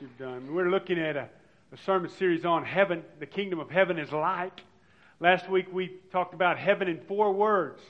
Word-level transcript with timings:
you've 0.00 0.18
done. 0.18 0.52
We're 0.52 0.68
looking 0.68 0.98
at 0.98 1.16
a, 1.16 1.28
a, 1.72 1.76
sermon 1.78 2.10
series 2.10 2.44
on 2.44 2.64
heaven. 2.64 3.02
The 3.18 3.26
kingdom 3.26 3.60
of 3.60 3.70
heaven 3.70 3.98
is 3.98 4.12
like. 4.12 4.60
Last 5.20 5.48
week 5.48 5.66
we 5.72 5.94
talked 6.12 6.34
about 6.34 6.58
heaven 6.58 6.88
in 6.88 7.00
four 7.00 7.32
words. 7.32 7.80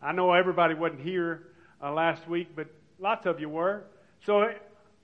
I 0.00 0.12
know 0.12 0.32
everybody 0.32 0.74
wasn't 0.74 1.00
here 1.00 1.48
uh, 1.82 1.92
last 1.92 2.28
week, 2.28 2.48
but 2.54 2.68
lots 3.00 3.26
of 3.26 3.40
you 3.40 3.48
were. 3.48 3.84
So 4.24 4.52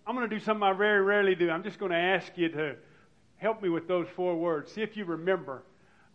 I'm 0.06 0.14
going 0.14 0.28
to 0.28 0.34
do 0.34 0.42
something 0.42 0.62
I 0.62 0.72
very 0.72 1.02
rarely 1.02 1.34
do. 1.34 1.50
I'm 1.50 1.64
just 1.64 1.78
going 1.78 1.90
to 1.90 1.98
ask 1.98 2.30
you 2.36 2.48
to 2.50 2.76
help 3.36 3.62
me 3.62 3.68
with 3.68 3.88
those 3.88 4.06
four 4.14 4.36
words. 4.36 4.72
See 4.72 4.82
if 4.82 4.96
you 4.96 5.04
remember 5.04 5.64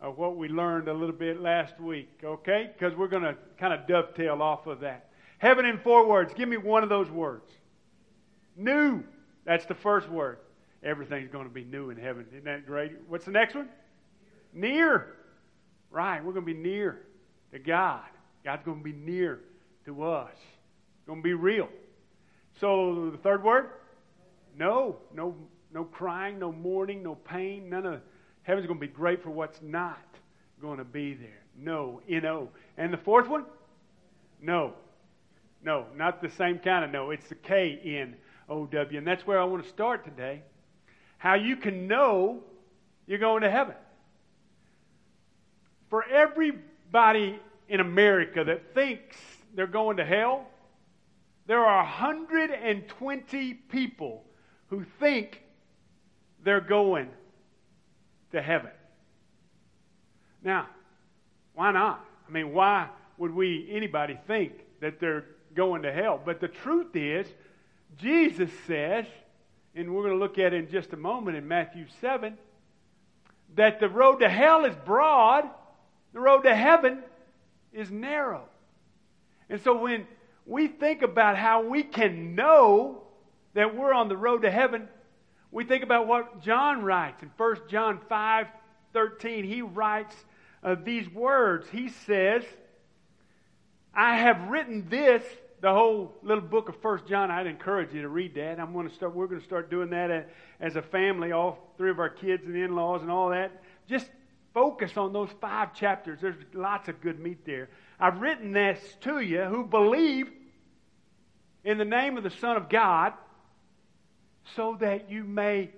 uh, 0.02 0.10
what 0.10 0.36
we 0.36 0.48
learned 0.48 0.88
a 0.88 0.94
little 0.94 1.14
bit 1.14 1.40
last 1.40 1.78
week, 1.78 2.08
okay? 2.24 2.70
Because 2.72 2.96
we're 2.96 3.08
going 3.08 3.22
to 3.24 3.36
kind 3.58 3.74
of 3.74 3.86
dovetail 3.86 4.40
off 4.40 4.66
of 4.66 4.80
that. 4.80 5.10
Heaven 5.38 5.66
in 5.66 5.78
four 5.78 6.06
words. 6.06 6.32
Give 6.34 6.48
me 6.48 6.56
one 6.56 6.82
of 6.82 6.88
those 6.88 7.10
words. 7.10 7.50
New. 8.56 9.04
That's 9.44 9.66
the 9.66 9.74
first 9.74 10.08
word. 10.08 10.38
Everything's 10.82 11.30
going 11.30 11.48
to 11.48 11.54
be 11.54 11.64
new 11.64 11.90
in 11.90 11.96
heaven. 11.96 12.26
Isn't 12.30 12.44
that 12.44 12.66
great? 12.66 12.92
What's 13.08 13.24
the 13.24 13.30
next 13.30 13.54
one? 13.54 13.68
Near. 14.52 15.14
Right. 15.90 16.22
We're 16.24 16.32
going 16.32 16.46
to 16.46 16.52
be 16.52 16.58
near 16.58 17.00
to 17.52 17.58
God. 17.58 18.02
God's 18.44 18.64
going 18.64 18.78
to 18.78 18.84
be 18.84 18.92
near 18.92 19.40
to 19.86 20.04
us. 20.04 20.34
It's 20.34 21.06
going 21.06 21.20
to 21.20 21.24
be 21.24 21.34
real. 21.34 21.68
So 22.60 23.10
the 23.10 23.18
third 23.18 23.42
word? 23.42 23.70
No. 24.58 24.96
No 25.14 25.34
no 25.74 25.84
crying, 25.84 26.38
no 26.38 26.52
mourning, 26.52 27.02
no 27.02 27.16
pain. 27.16 27.68
None 27.68 27.84
of 27.84 28.00
heaven's 28.42 28.66
going 28.66 28.78
to 28.78 28.86
be 28.86 28.92
great 28.92 29.22
for 29.22 29.30
what's 29.30 29.60
not 29.60 29.98
going 30.62 30.78
to 30.78 30.84
be 30.84 31.14
there. 31.14 31.42
No. 31.58 32.00
N-O. 32.08 32.48
And 32.78 32.92
the 32.92 32.98
fourth 32.98 33.28
one? 33.28 33.44
No. 34.40 34.74
No. 35.64 35.86
Not 35.96 36.22
the 36.22 36.30
same 36.30 36.60
kind 36.60 36.84
of 36.84 36.92
no. 36.92 37.10
It's 37.10 37.28
the 37.28 37.34
K-N. 37.34 38.14
O-W. 38.48 38.98
And 38.98 39.06
that's 39.06 39.26
where 39.26 39.40
I 39.40 39.44
want 39.44 39.62
to 39.62 39.68
start 39.68 40.04
today. 40.04 40.42
How 41.18 41.34
you 41.34 41.56
can 41.56 41.88
know 41.88 42.42
you're 43.06 43.18
going 43.18 43.42
to 43.42 43.50
heaven. 43.50 43.74
For 45.90 46.04
everybody 46.04 47.38
in 47.68 47.80
America 47.80 48.44
that 48.44 48.74
thinks 48.74 49.16
they're 49.54 49.66
going 49.66 49.96
to 49.98 50.04
hell, 50.04 50.46
there 51.46 51.64
are 51.64 51.82
120 51.82 53.54
people 53.54 54.24
who 54.68 54.84
think 54.98 55.42
they're 56.42 56.60
going 56.60 57.08
to 58.32 58.42
heaven. 58.42 58.70
Now, 60.42 60.68
why 61.54 61.72
not? 61.72 62.04
I 62.28 62.32
mean, 62.32 62.52
why 62.52 62.88
would 63.18 63.34
we, 63.34 63.68
anybody, 63.70 64.18
think 64.26 64.52
that 64.80 65.00
they're 65.00 65.24
going 65.54 65.82
to 65.82 65.92
hell? 65.92 66.20
But 66.22 66.40
the 66.40 66.48
truth 66.48 66.94
is, 66.96 67.26
Jesus 67.98 68.50
says, 68.66 69.06
and 69.74 69.94
we're 69.94 70.02
going 70.02 70.14
to 70.14 70.18
look 70.18 70.38
at 70.38 70.52
it 70.52 70.64
in 70.64 70.70
just 70.70 70.92
a 70.92 70.96
moment 70.96 71.36
in 71.36 71.46
Matthew 71.46 71.86
7, 72.00 72.36
that 73.56 73.80
the 73.80 73.88
road 73.88 74.16
to 74.20 74.28
hell 74.28 74.64
is 74.64 74.74
broad, 74.84 75.48
the 76.12 76.20
road 76.20 76.42
to 76.42 76.54
heaven 76.54 77.02
is 77.72 77.90
narrow. 77.90 78.44
And 79.48 79.60
so 79.62 79.76
when 79.76 80.06
we 80.46 80.68
think 80.68 81.02
about 81.02 81.36
how 81.36 81.62
we 81.62 81.82
can 81.82 82.34
know 82.34 83.02
that 83.54 83.76
we're 83.76 83.92
on 83.92 84.08
the 84.08 84.16
road 84.16 84.42
to 84.42 84.50
heaven, 84.50 84.88
we 85.50 85.64
think 85.64 85.84
about 85.84 86.06
what 86.06 86.42
John 86.42 86.82
writes 86.82 87.22
in 87.22 87.30
1 87.36 87.56
John 87.68 88.00
5 88.08 88.46
13. 88.92 89.44
He 89.44 89.60
writes 89.60 90.14
uh, 90.62 90.76
these 90.82 91.08
words. 91.10 91.68
He 91.70 91.88
says, 91.88 92.44
I 93.92 94.16
have 94.16 94.48
written 94.48 94.88
this 94.88 95.22
the 95.64 95.72
whole 95.72 96.14
little 96.22 96.44
book 96.44 96.68
of 96.68 96.76
First 96.82 97.06
John. 97.06 97.30
I'd 97.30 97.46
encourage 97.46 97.94
you 97.94 98.02
to 98.02 98.08
read 98.10 98.34
that. 98.34 98.60
I'm 98.60 98.74
going 98.74 98.86
to 98.86 98.94
start. 98.94 99.14
We're 99.14 99.26
going 99.26 99.40
to 99.40 99.46
start 99.46 99.70
doing 99.70 99.88
that 99.90 100.28
as 100.60 100.76
a 100.76 100.82
family. 100.82 101.32
All 101.32 101.72
three 101.78 101.88
of 101.88 101.98
our 101.98 102.10
kids 102.10 102.44
and 102.44 102.54
in-laws 102.54 103.00
and 103.00 103.10
all 103.10 103.30
that. 103.30 103.62
Just 103.88 104.06
focus 104.52 104.98
on 104.98 105.14
those 105.14 105.30
five 105.40 105.72
chapters. 105.72 106.18
There's 106.20 106.36
lots 106.52 106.90
of 106.90 107.00
good 107.00 107.18
meat 107.18 107.46
there. 107.46 107.70
I've 107.98 108.20
written 108.20 108.52
this 108.52 108.78
to 109.04 109.20
you 109.20 109.44
who 109.44 109.64
believe 109.64 110.30
in 111.64 111.78
the 111.78 111.86
name 111.86 112.18
of 112.18 112.24
the 112.24 112.30
Son 112.30 112.58
of 112.58 112.68
God, 112.68 113.14
so 114.56 114.76
that 114.80 115.10
you 115.10 115.24
may 115.24 115.70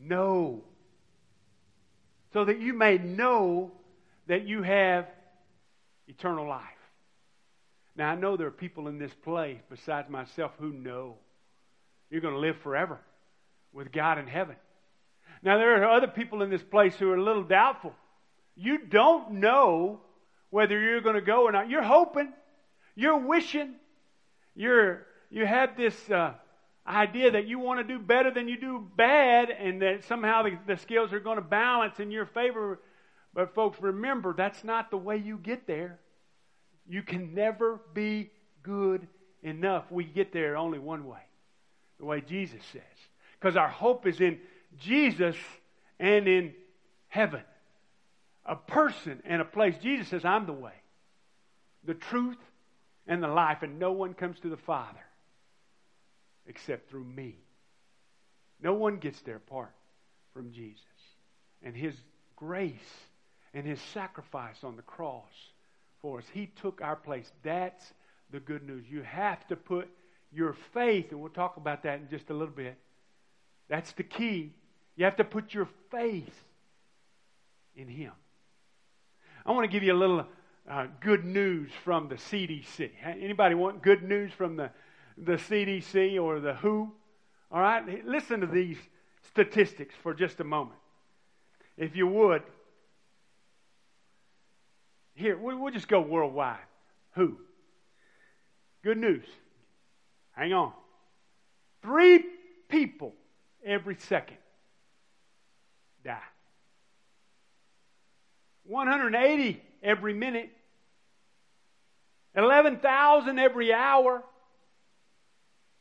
know. 0.00 0.62
So 2.32 2.44
that 2.44 2.60
you 2.60 2.72
may 2.72 2.98
know 2.98 3.72
that 4.28 4.46
you 4.46 4.62
have 4.62 5.08
eternal 6.06 6.46
life. 6.46 6.75
Now, 7.96 8.10
I 8.10 8.14
know 8.14 8.36
there 8.36 8.46
are 8.46 8.52
people 8.52 8.88
in 8.88 8.98
this 8.98 9.14
place 9.22 9.58
besides 9.70 10.10
myself 10.10 10.52
who 10.58 10.72
know 10.72 11.16
you're 12.10 12.20
going 12.20 12.34
to 12.34 12.40
live 12.40 12.58
forever 12.58 13.00
with 13.72 13.90
God 13.90 14.18
in 14.18 14.26
heaven. 14.26 14.56
Now, 15.42 15.58
there 15.58 15.82
are 15.82 15.90
other 15.90 16.06
people 16.06 16.42
in 16.42 16.50
this 16.50 16.62
place 16.62 16.94
who 16.96 17.10
are 17.10 17.16
a 17.16 17.22
little 17.22 17.42
doubtful. 17.42 17.94
You 18.54 18.78
don't 18.86 19.32
know 19.32 20.00
whether 20.50 20.78
you're 20.78 21.00
going 21.00 21.14
to 21.14 21.22
go 21.22 21.44
or 21.44 21.52
not. 21.52 21.70
You're 21.70 21.82
hoping, 21.82 22.32
you're 22.94 23.18
wishing, 23.18 23.74
you're, 24.54 25.06
you 25.30 25.46
have 25.46 25.76
this 25.76 26.10
uh, 26.10 26.34
idea 26.86 27.32
that 27.32 27.46
you 27.46 27.58
want 27.58 27.80
to 27.80 27.84
do 27.84 27.98
better 27.98 28.30
than 28.30 28.48
you 28.48 28.58
do 28.58 28.86
bad 28.96 29.50
and 29.50 29.82
that 29.82 30.04
somehow 30.04 30.42
the, 30.42 30.58
the 30.66 30.76
scales 30.76 31.12
are 31.12 31.20
going 31.20 31.36
to 31.36 31.42
balance 31.42 31.98
in 31.98 32.10
your 32.10 32.26
favor. 32.26 32.78
But, 33.34 33.54
folks, 33.54 33.80
remember, 33.80 34.34
that's 34.34 34.64
not 34.64 34.90
the 34.90 34.96
way 34.96 35.16
you 35.16 35.38
get 35.38 35.66
there. 35.66 35.98
You 36.88 37.02
can 37.02 37.34
never 37.34 37.80
be 37.94 38.30
good 38.62 39.06
enough. 39.42 39.84
We 39.90 40.04
get 40.04 40.32
there 40.32 40.56
only 40.56 40.78
one 40.78 41.06
way 41.06 41.20
the 41.98 42.04
way 42.04 42.20
Jesus 42.20 42.62
says. 42.72 42.82
Because 43.38 43.56
our 43.56 43.68
hope 43.68 44.06
is 44.06 44.20
in 44.20 44.38
Jesus 44.78 45.36
and 45.98 46.28
in 46.28 46.54
heaven. 47.08 47.42
A 48.44 48.56
person 48.56 49.22
and 49.24 49.40
a 49.42 49.44
place. 49.44 49.74
Jesus 49.82 50.08
says, 50.08 50.24
I'm 50.24 50.46
the 50.46 50.52
way, 50.52 50.74
the 51.84 51.94
truth, 51.94 52.38
and 53.06 53.22
the 53.22 53.28
life, 53.28 53.62
and 53.62 53.78
no 53.78 53.92
one 53.92 54.14
comes 54.14 54.38
to 54.40 54.48
the 54.48 54.56
Father 54.56 55.00
except 56.46 56.90
through 56.90 57.04
me. 57.04 57.36
No 58.62 58.74
one 58.74 58.96
gets 58.96 59.20
there 59.22 59.36
apart 59.36 59.74
from 60.32 60.52
Jesus 60.52 60.82
and 61.62 61.76
his 61.76 61.94
grace 62.36 62.72
and 63.54 63.66
his 63.66 63.80
sacrifice 63.92 64.62
on 64.62 64.76
the 64.76 64.82
cross 64.82 65.24
for 66.06 66.18
us. 66.18 66.24
He 66.32 66.46
took 66.62 66.80
our 66.82 66.94
place. 66.94 67.32
That's 67.42 67.84
the 68.30 68.38
good 68.38 68.62
news. 68.62 68.84
You 68.88 69.02
have 69.02 69.44
to 69.48 69.56
put 69.56 69.88
your 70.32 70.54
faith, 70.72 71.10
and 71.10 71.20
we'll 71.20 71.30
talk 71.30 71.56
about 71.56 71.82
that 71.82 71.98
in 71.98 72.08
just 72.08 72.30
a 72.30 72.32
little 72.32 72.54
bit. 72.54 72.78
That's 73.68 73.90
the 73.90 74.04
key. 74.04 74.52
You 74.94 75.04
have 75.04 75.16
to 75.16 75.24
put 75.24 75.52
your 75.52 75.68
faith 75.90 76.44
in 77.74 77.88
Him. 77.88 78.12
I 79.44 79.50
want 79.50 79.64
to 79.64 79.68
give 79.68 79.82
you 79.82 79.94
a 79.94 79.98
little 79.98 80.24
uh, 80.70 80.86
good 81.00 81.24
news 81.24 81.72
from 81.82 82.08
the 82.08 82.14
CDC. 82.14 82.88
Anybody 83.04 83.56
want 83.56 83.82
good 83.82 84.04
news 84.04 84.30
from 84.32 84.54
the, 84.54 84.70
the 85.18 85.32
CDC 85.32 86.22
or 86.22 86.38
the 86.38 86.54
WHO? 86.54 86.88
All 87.50 87.60
right, 87.60 88.06
listen 88.06 88.42
to 88.42 88.46
these 88.46 88.78
statistics 89.28 89.96
for 90.04 90.14
just 90.14 90.38
a 90.38 90.44
moment. 90.44 90.78
If 91.76 91.96
you 91.96 92.06
would, 92.06 92.44
here, 95.16 95.36
we'll 95.38 95.72
just 95.72 95.88
go 95.88 96.00
worldwide. 96.00 96.60
Who? 97.12 97.38
Good 98.84 98.98
news. 98.98 99.24
Hang 100.32 100.52
on. 100.52 100.72
Three 101.82 102.22
people 102.68 103.14
every 103.64 103.96
second 103.96 104.36
die. 106.04 106.20
180 108.64 109.62
every 109.82 110.12
minute. 110.12 110.50
11,000 112.34 113.38
every 113.38 113.72
hour. 113.72 114.22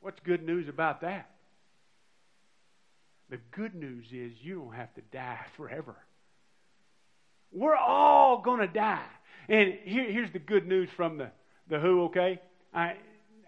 What's 0.00 0.20
good 0.20 0.44
news 0.44 0.68
about 0.68 1.00
that? 1.00 1.30
The 3.30 3.38
good 3.52 3.74
news 3.74 4.06
is 4.12 4.32
you 4.42 4.56
don't 4.56 4.74
have 4.74 4.92
to 4.94 5.00
die 5.12 5.40
forever. 5.56 5.96
We're 7.52 7.76
all 7.76 8.42
going 8.42 8.60
to 8.60 8.66
die. 8.66 9.06
And 9.48 9.74
here, 9.84 10.10
here's 10.10 10.30
the 10.32 10.38
good 10.38 10.66
news 10.66 10.88
from 10.90 11.18
the, 11.18 11.30
the 11.68 11.78
WHO, 11.78 12.04
okay? 12.04 12.40
I, 12.72 12.96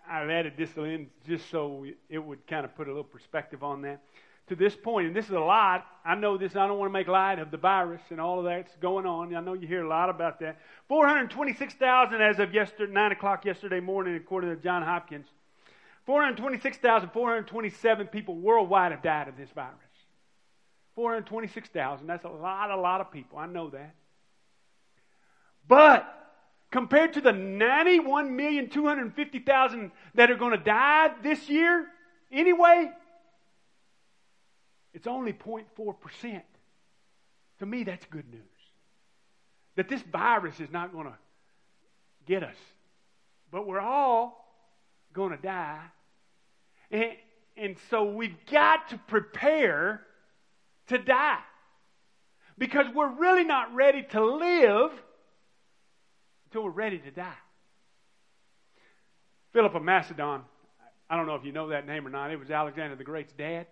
I've 0.08 0.30
added 0.30 0.54
this 0.56 0.70
in 0.76 1.08
just 1.26 1.50
so 1.50 1.84
it 2.08 2.18
would 2.18 2.46
kind 2.46 2.64
of 2.64 2.74
put 2.76 2.86
a 2.86 2.90
little 2.90 3.04
perspective 3.04 3.62
on 3.62 3.82
that 3.82 4.02
to 4.48 4.54
this 4.54 4.76
point, 4.76 5.06
and 5.08 5.16
this 5.16 5.26
is 5.26 5.32
a 5.32 5.40
lot. 5.40 5.84
I 6.04 6.14
know 6.14 6.36
this, 6.36 6.54
I 6.54 6.68
don't 6.68 6.78
want 6.78 6.90
to 6.90 6.92
make 6.92 7.08
light 7.08 7.40
of 7.40 7.50
the 7.50 7.56
virus 7.56 8.00
and 8.10 8.20
all 8.20 8.38
of 8.38 8.44
that's 8.44 8.76
going 8.76 9.06
on. 9.06 9.34
I 9.34 9.40
know 9.40 9.54
you 9.54 9.66
hear 9.66 9.84
a 9.84 9.88
lot 9.88 10.08
about 10.08 10.38
that. 10.40 10.60
426,000 10.88 12.22
as 12.22 12.38
of 12.38 12.54
yesterday, 12.54 12.92
9 12.92 13.12
o'clock 13.12 13.44
yesterday 13.44 13.80
morning, 13.80 14.14
according 14.14 14.50
to 14.50 14.56
John 14.56 14.82
Hopkins. 14.82 15.26
426,427 16.04 18.06
people 18.06 18.36
worldwide 18.36 18.92
have 18.92 19.02
died 19.02 19.26
of 19.26 19.36
this 19.36 19.50
virus. 19.50 19.72
426,000. 20.94 22.06
That's 22.06 22.24
a 22.24 22.28
lot, 22.28 22.70
a 22.70 22.76
lot 22.76 23.00
of 23.00 23.10
people. 23.10 23.38
I 23.38 23.46
know 23.46 23.68
that. 23.70 23.96
But 25.66 26.08
compared 26.70 27.14
to 27.14 27.20
the 27.20 27.32
91,250,000 27.32 29.90
that 30.14 30.30
are 30.30 30.36
going 30.36 30.52
to 30.52 30.64
die 30.64 31.10
this 31.22 31.48
year 31.48 31.88
anyway, 32.30 32.92
it's 34.96 35.06
only 35.06 35.34
0.4%. 35.34 36.40
To 37.58 37.66
me, 37.66 37.84
that's 37.84 38.06
good 38.06 38.24
news. 38.30 38.40
That 39.76 39.90
this 39.90 40.00
virus 40.00 40.58
is 40.58 40.70
not 40.70 40.90
going 40.90 41.04
to 41.04 41.16
get 42.26 42.42
us. 42.42 42.56
But 43.52 43.66
we're 43.66 43.78
all 43.78 44.48
going 45.12 45.36
to 45.36 45.42
die. 45.42 45.82
And, 46.90 47.10
and 47.58 47.76
so 47.90 48.04
we've 48.04 48.38
got 48.50 48.88
to 48.88 48.98
prepare 49.06 50.00
to 50.86 50.96
die. 50.96 51.40
Because 52.56 52.86
we're 52.94 53.16
really 53.16 53.44
not 53.44 53.74
ready 53.74 54.02
to 54.12 54.24
live 54.24 54.92
until 56.46 56.64
we're 56.64 56.70
ready 56.70 57.00
to 57.00 57.10
die. 57.10 57.42
Philip 59.52 59.74
of 59.74 59.82
Macedon, 59.82 60.40
I 61.10 61.16
don't 61.18 61.26
know 61.26 61.34
if 61.34 61.44
you 61.44 61.52
know 61.52 61.68
that 61.68 61.86
name 61.86 62.06
or 62.06 62.10
not, 62.10 62.30
it 62.30 62.38
was 62.38 62.50
Alexander 62.50 62.96
the 62.96 63.04
Great's 63.04 63.34
dad. 63.34 63.66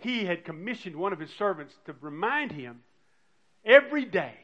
He 0.00 0.24
had 0.24 0.44
commissioned 0.44 0.96
one 0.96 1.12
of 1.12 1.18
his 1.18 1.30
servants 1.30 1.74
to 1.84 1.94
remind 2.00 2.52
him 2.52 2.80
every 3.64 4.04
day, 4.04 4.34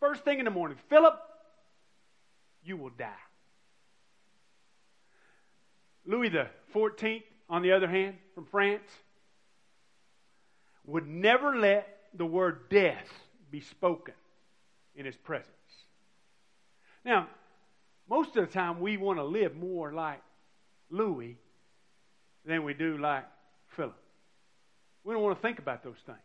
first 0.00 0.24
thing 0.24 0.40
in 0.40 0.44
the 0.44 0.50
morning, 0.50 0.76
Philip, 0.88 1.14
you 2.64 2.76
will 2.76 2.90
die. 2.90 3.12
Louis 6.04 6.28
the 6.28 6.48
14th, 6.74 7.22
on 7.48 7.62
the 7.62 7.72
other 7.72 7.88
hand, 7.88 8.16
from 8.34 8.46
France, 8.46 8.90
would 10.84 11.06
never 11.06 11.56
let 11.56 11.88
the 12.12 12.26
word 12.26 12.68
death 12.68 13.08
be 13.50 13.60
spoken 13.60 14.14
in 14.96 15.06
his 15.06 15.16
presence. 15.16 15.48
Now, 17.04 17.28
most 18.08 18.36
of 18.36 18.46
the 18.46 18.52
time 18.52 18.80
we 18.80 18.96
want 18.96 19.18
to 19.18 19.24
live 19.24 19.54
more 19.54 19.92
like 19.92 20.20
Louis 20.90 21.38
than 22.44 22.64
we 22.64 22.74
do 22.74 22.98
like 22.98 23.24
Philip. 23.68 24.03
We 25.04 25.12
don't 25.12 25.22
want 25.22 25.36
to 25.36 25.42
think 25.42 25.58
about 25.58 25.84
those 25.84 25.98
things. 26.06 26.18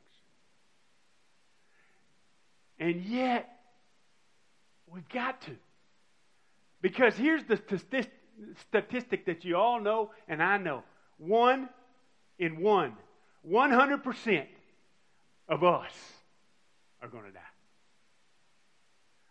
And 2.80 3.04
yet, 3.04 3.50
we've 4.88 5.08
got 5.10 5.42
to. 5.42 5.52
Because 6.82 7.16
here's 7.16 7.44
the 7.44 7.60
statistic 8.70 9.26
that 9.26 9.44
you 9.44 9.58
all 9.58 9.82
know 9.82 10.12
and 10.30 10.42
I 10.42 10.58
know 10.58 10.84
one 11.18 11.68
in 12.38 12.62
one, 12.62 12.94
100% 13.48 14.46
of 15.50 15.64
us 15.64 15.92
are 17.02 17.10
going 17.10 17.26
to 17.26 17.32
die. 17.32 17.40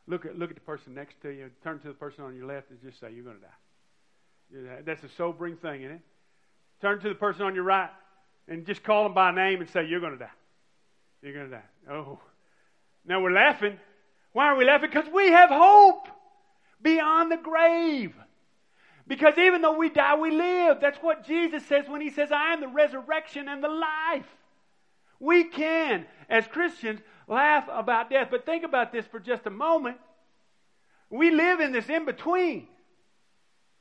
Look 0.06 0.26
at, 0.26 0.38
look 0.38 0.50
at 0.50 0.56
the 0.56 0.62
person 0.62 0.94
next 0.94 1.20
to 1.22 1.30
you. 1.30 1.50
Turn 1.62 1.78
to 1.80 1.88
the 1.88 1.94
person 1.94 2.24
on 2.24 2.34
your 2.34 2.46
left 2.46 2.70
and 2.70 2.80
just 2.82 3.00
say, 3.00 3.10
You're 3.14 3.24
going 3.24 3.36
to 3.36 3.42
die. 3.42 4.82
That's 4.84 5.04
a 5.04 5.08
sobering 5.16 5.56
thing, 5.56 5.82
isn't 5.82 5.96
it? 5.96 6.00
Turn 6.80 7.00
to 7.00 7.08
the 7.08 7.14
person 7.14 7.42
on 7.42 7.54
your 7.54 7.64
right 7.64 7.90
and 8.48 8.66
just 8.66 8.82
call 8.82 9.04
them 9.04 9.14
by 9.14 9.30
name 9.30 9.60
and 9.60 9.70
say, 9.70 9.86
You're 9.86 10.00
going 10.00 10.12
to 10.12 10.18
die. 10.18 10.30
You're 11.22 11.34
going 11.34 11.50
to 11.50 11.56
die. 11.56 11.92
Oh. 11.92 12.18
Now 13.06 13.20
we're 13.20 13.32
laughing. 13.32 13.78
Why 14.32 14.46
are 14.46 14.56
we 14.56 14.64
laughing? 14.64 14.90
Because 14.90 15.10
we 15.12 15.30
have 15.30 15.50
hope 15.50 16.08
beyond 16.82 17.32
the 17.32 17.36
grave. 17.36 18.14
Because 19.06 19.38
even 19.38 19.62
though 19.62 19.76
we 19.76 19.88
die, 19.88 20.16
we 20.16 20.30
live. 20.30 20.78
That's 20.80 20.98
what 20.98 21.26
Jesus 21.26 21.64
says 21.66 21.88
when 21.88 22.02
he 22.02 22.10
says, 22.10 22.30
I 22.30 22.52
am 22.52 22.60
the 22.60 22.68
resurrection 22.68 23.48
and 23.48 23.64
the 23.64 23.68
life. 23.68 24.26
We 25.18 25.44
can, 25.44 26.04
as 26.28 26.46
Christians, 26.46 27.00
laugh 27.26 27.66
about 27.72 28.10
death. 28.10 28.28
But 28.30 28.44
think 28.44 28.64
about 28.64 28.92
this 28.92 29.06
for 29.06 29.18
just 29.18 29.46
a 29.46 29.50
moment. 29.50 29.96
We 31.10 31.30
live 31.30 31.60
in 31.60 31.72
this 31.72 31.88
in 31.88 32.04
between 32.04 32.68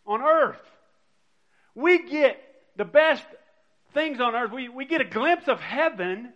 on 0.05 0.21
earth. 0.21 0.61
We 1.75 2.09
get 2.09 2.41
the 2.77 2.85
best 2.85 3.25
things 3.97 4.19
on 4.19 4.35
earth. 4.35 4.51
We, 4.51 4.69
we 4.69 4.85
get 4.85 5.01
a 5.01 5.05
glimpse 5.05 5.47
of 5.47 5.59
heaven 5.59 6.31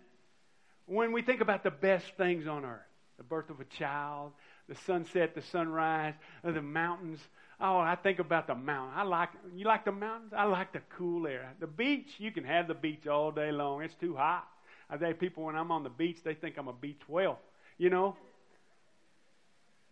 when 0.86 1.12
we 1.12 1.22
think 1.22 1.40
about 1.40 1.62
the 1.62 1.70
best 1.70 2.04
things 2.16 2.46
on 2.46 2.64
earth 2.64 2.80
the 3.18 3.22
birth 3.22 3.50
of 3.50 3.60
a 3.60 3.64
child, 3.64 4.32
the 4.68 4.74
sunset, 4.86 5.34
the 5.34 5.42
sunrise, 5.42 6.14
uh, 6.42 6.50
the 6.50 6.62
mountains. 6.62 7.20
Oh, 7.60 7.78
I 7.78 7.94
think 7.94 8.18
about 8.18 8.48
the 8.48 8.54
mountain. 8.56 8.98
I 8.98 9.04
like 9.04 9.28
you 9.54 9.64
like 9.64 9.84
the 9.84 9.92
mountains. 9.92 10.32
I 10.36 10.44
like 10.44 10.72
the 10.72 10.80
cool 10.96 11.28
air. 11.28 11.54
The 11.60 11.68
beach, 11.68 12.08
you 12.18 12.32
can 12.32 12.42
have 12.42 12.66
the 12.66 12.74
beach 12.74 13.06
all 13.06 13.30
day 13.30 13.52
long. 13.52 13.82
It's 13.82 13.94
too 13.94 14.16
hot. 14.16 14.48
I 14.90 14.96
think 14.96 15.20
people, 15.20 15.44
when 15.44 15.54
I'm 15.54 15.70
on 15.70 15.84
the 15.84 15.90
beach, 15.90 16.18
they 16.24 16.34
think 16.34 16.56
I'm 16.58 16.66
a 16.66 16.72
beach 16.72 17.00
whale, 17.06 17.38
you 17.78 17.90
know? 17.90 18.16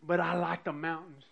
But 0.03 0.19
I 0.19 0.37
like 0.37 0.65
the 0.65 0.73
mountains. 0.73 1.23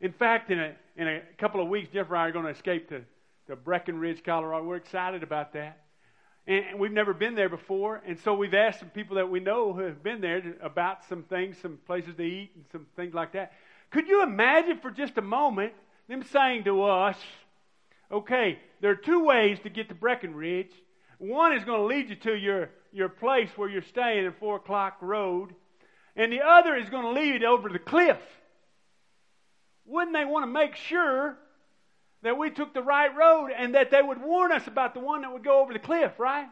In 0.00 0.12
fact, 0.12 0.50
in 0.50 0.60
a, 0.60 0.74
in 0.96 1.08
a 1.08 1.22
couple 1.38 1.62
of 1.62 1.68
weeks, 1.68 1.88
Jeff 1.92 2.08
and 2.08 2.18
I 2.18 2.28
are 2.28 2.32
going 2.32 2.44
to 2.44 2.50
escape 2.50 2.90
to, 2.90 3.02
to 3.46 3.56
Breckenridge, 3.56 4.22
Colorado. 4.24 4.64
We're 4.64 4.76
excited 4.76 5.22
about 5.22 5.52
that. 5.52 5.80
And 6.46 6.78
we've 6.78 6.92
never 6.92 7.14
been 7.14 7.34
there 7.34 7.48
before. 7.48 8.02
And 8.06 8.18
so 8.20 8.34
we've 8.34 8.54
asked 8.54 8.80
some 8.80 8.90
people 8.90 9.16
that 9.16 9.30
we 9.30 9.40
know 9.40 9.72
who 9.72 9.80
have 9.82 10.02
been 10.02 10.20
there 10.20 10.42
about 10.62 11.04
some 11.08 11.22
things, 11.22 11.56
some 11.60 11.78
places 11.86 12.14
to 12.16 12.22
eat, 12.22 12.50
and 12.54 12.64
some 12.72 12.86
things 12.96 13.14
like 13.14 13.32
that. 13.32 13.52
Could 13.90 14.08
you 14.08 14.22
imagine 14.22 14.78
for 14.78 14.90
just 14.90 15.16
a 15.18 15.22
moment 15.22 15.72
them 16.08 16.22
saying 16.32 16.64
to 16.64 16.82
us, 16.82 17.16
okay, 18.10 18.58
there 18.80 18.90
are 18.90 18.96
two 18.96 19.24
ways 19.24 19.58
to 19.62 19.70
get 19.70 19.88
to 19.88 19.94
Breckenridge. 19.94 20.72
One 21.18 21.54
is 21.54 21.64
going 21.64 21.80
to 21.80 21.86
lead 21.86 22.10
you 22.10 22.16
to 22.16 22.34
your, 22.34 22.70
your 22.92 23.08
place 23.08 23.48
where 23.56 23.68
you're 23.68 23.82
staying 23.82 24.26
in 24.26 24.32
Four 24.32 24.56
O'Clock 24.56 24.98
Road, 25.00 25.54
and 26.16 26.32
the 26.32 26.42
other 26.42 26.76
is 26.76 26.90
going 26.90 27.04
to 27.04 27.20
lead 27.20 27.40
you 27.42 27.48
over 27.48 27.68
the 27.68 27.78
cliff. 27.78 28.18
Wouldn't 29.86 30.14
they 30.14 30.24
want 30.24 30.44
to 30.44 30.50
make 30.50 30.76
sure 30.76 31.36
that 32.24 32.36
we 32.36 32.50
took 32.50 32.74
the 32.74 32.82
right 32.82 33.14
road 33.14 33.50
and 33.56 33.74
that 33.74 33.90
they 33.90 34.02
would 34.02 34.20
warn 34.20 34.50
us 34.50 34.66
about 34.66 34.94
the 34.94 35.00
one 35.00 35.20
that 35.20 35.32
would 35.32 35.44
go 35.44 35.60
over 35.60 35.72
the 35.72 35.78
cliff, 35.78 36.18
right? 36.18 36.48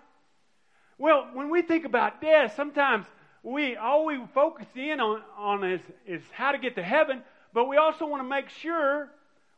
Well, 0.98 1.30
when 1.32 1.50
we 1.50 1.62
think 1.62 1.84
about 1.84 2.20
death, 2.20 2.54
sometimes 2.54 3.06
we 3.42 3.74
all 3.74 4.04
we 4.04 4.20
focus 4.34 4.66
in 4.76 5.00
on, 5.00 5.22
on 5.36 5.64
is, 5.64 5.80
is 6.06 6.22
how 6.32 6.52
to 6.52 6.58
get 6.58 6.76
to 6.76 6.82
heaven, 6.82 7.22
but 7.52 7.68
we 7.68 7.78
also 7.78 8.06
want 8.06 8.22
to 8.22 8.28
make 8.28 8.50
sure 8.50 9.10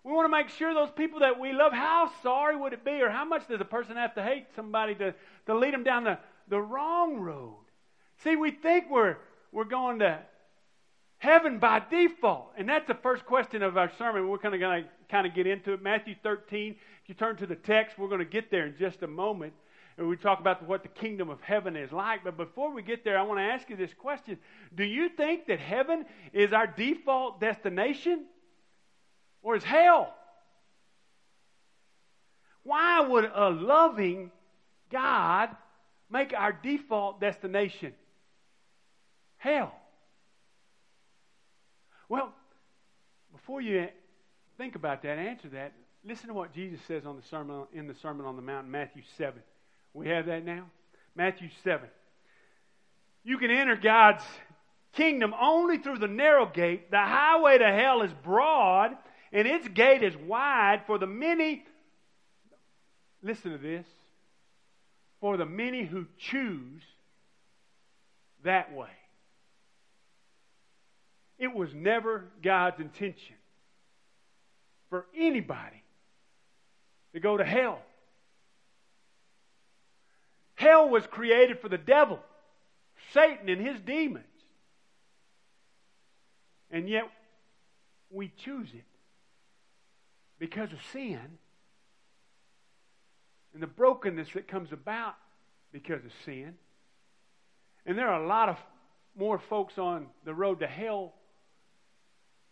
we 0.05 0.13
want 0.13 0.27
to 0.27 0.31
make 0.31 0.51
sure 0.51 0.73
those 0.73 0.91
people 0.91 1.21
that 1.21 1.41
we 1.41 1.53
love, 1.53 1.73
how 1.73 2.11
sorry 2.23 2.57
would 2.57 2.75
it 2.75 2.85
be, 2.85 3.01
or 3.03 3.09
how 3.09 3.25
much 3.25 3.49
does 3.49 3.61
a 3.61 3.65
person 3.65 3.97
have 3.97 4.15
to 4.15 4.23
hate 4.23 4.47
somebody 4.55 4.95
to, 4.97 5.15
to 5.47 5.55
lead 5.55 5.73
them 5.73 5.83
down 5.83 6.05
the, 6.05 6.19
the 6.49 6.61
wrong 6.61 7.17
road? 7.17 7.57
See, 8.23 8.37
we 8.37 8.51
think 8.51 8.91
we're, 8.91 9.17
we're 9.51 9.65
going 9.65 10.01
to 10.01 10.19
heaven 11.25 11.59
by 11.59 11.83
default. 11.91 12.53
And 12.59 12.69
that's 12.69 12.87
the 12.87 12.95
first 12.95 13.25
question 13.25 13.63
of 13.63 13.79
our 13.79 13.91
sermon. 13.97 14.29
We're 14.29 14.39
kind 14.39 14.55
of 14.55 14.61
going 14.61 14.85
to 14.85 14.89
kind 15.15 15.27
of 15.29 15.35
get 15.35 15.47
into 15.47 15.73
it. 15.73 15.81
Matthew 15.83 16.17
13, 16.23 16.73
if 16.73 17.09
you 17.09 17.15
turn 17.15 17.37
to 17.37 17.47
the 17.47 17.55
text, 17.55 17.97
we're 17.99 18.09
going 18.09 18.19
to 18.19 18.25
get 18.25 18.51
there 18.51 18.67
in 18.67 18.75
just 18.77 19.03
a 19.03 19.07
moment. 19.07 19.53
And 19.97 20.09
we 20.09 20.17
talk 20.17 20.41
about 20.41 20.67
what 20.67 20.83
the 20.83 20.89
kingdom 20.89 21.31
of 21.31 21.41
heaven 21.41 21.77
is 21.77 21.93
like. 21.93 22.25
But 22.25 22.37
before 22.37 22.73
we 22.75 22.83
get 22.83 23.05
there, 23.05 23.17
I 23.17 23.23
want 23.23 23.39
to 23.39 23.45
ask 23.45 23.71
you 23.71 23.77
this 23.77 23.95
question 23.95 24.39
Do 24.75 24.83
you 24.83 25.09
think 25.09 25.47
that 25.47 25.61
heaven 25.61 26.05
is 26.33 26.53
our 26.53 26.67
default 26.67 27.41
destination? 27.41 28.25
or 29.45 29.55
is 29.55 29.63
hell. 29.63 30.13
Why 32.65 33.03
would 33.03 33.31
a 33.33 33.51
loving 33.51 34.33
God 34.91 35.51
make 36.11 36.33
our 36.33 36.51
default 36.51 37.21
destination 37.21 37.93
hell? 39.37 39.73
Well, 42.09 42.33
before 43.33 43.61
you 43.61 43.89
think 44.57 44.75
about 44.75 45.03
that, 45.03 45.19
answer 45.19 45.49
that, 45.49 45.73
listen 46.05 46.29
to 46.29 46.35
what 46.35 46.53
Jesus 46.53 46.81
says 46.87 47.05
on 47.07 47.17
the 47.17 47.23
sermon, 47.23 47.65
in 47.73 47.87
the 47.87 47.95
Sermon 47.95 48.27
on 48.27 48.37
the 48.37 48.43
Mount, 48.43 48.69
Matthew 48.69 49.03
7. 49.17 49.41
We 49.93 50.09
have 50.09 50.27
that 50.27 50.45
now? 50.45 50.67
Matthew 51.15 51.49
7. 51.63 51.89
You 53.25 53.39
can 53.39 53.51
enter 53.51 53.77
God's 53.77 54.25
kingdom 54.93 55.35
only 55.41 55.79
through 55.79 55.99
the 55.99 56.09
narrow 56.09 56.47
gate. 56.47 56.91
The 56.91 56.99
highway 56.99 57.59
to 57.59 57.67
hell 57.67 58.03
is 58.03 58.13
broad 58.23 58.97
and 59.33 59.49
its 59.49 59.67
gate 59.69 60.03
is 60.03 60.17
wide 60.17 60.83
for 60.87 60.99
the 60.99 61.07
many. 61.07 61.65
Listen 63.23 63.53
to 63.53 63.59
this. 63.59 63.87
For 65.21 65.37
the 65.37 65.47
many 65.47 65.85
who 65.85 66.07
choose 66.19 66.83
that 68.45 68.75
way. 68.75 68.91
It 71.39 71.53
was 71.53 71.75
never 71.75 72.27
God's 72.43 72.79
intention 72.81 73.37
for 74.95 75.07
anybody 75.17 75.83
to 77.15 77.19
go 77.19 77.37
to 77.37 77.45
hell. 77.45 77.83
Hell 80.55 80.89
was 80.89 81.05
created 81.05 81.59
for 81.59 81.69
the 81.69 81.77
devil, 81.77 82.21
Satan, 83.13 83.49
and 83.49 83.61
his 83.61 83.81
demons. 83.81 84.25
And 86.71 86.89
yet, 86.89 87.11
we 88.09 88.31
choose 88.37 88.69
it 88.73 88.85
because 90.39 90.73
of 90.73 90.79
sin 90.93 91.39
and 93.53 93.61
the 93.61 93.67
brokenness 93.67 94.29
that 94.35 94.47
comes 94.47 94.71
about 94.71 95.17
because 95.73 96.05
of 96.05 96.13
sin. 96.25 96.55
And 97.85 97.99
there 97.99 98.11
are 98.11 98.23
a 98.23 98.29
lot 98.29 98.49
of 98.49 98.59
more 99.17 99.41
folks 99.41 99.77
on 99.77 100.07
the 100.25 100.35
road 100.35 100.61
to 100.61 100.69
hell, 100.69 101.15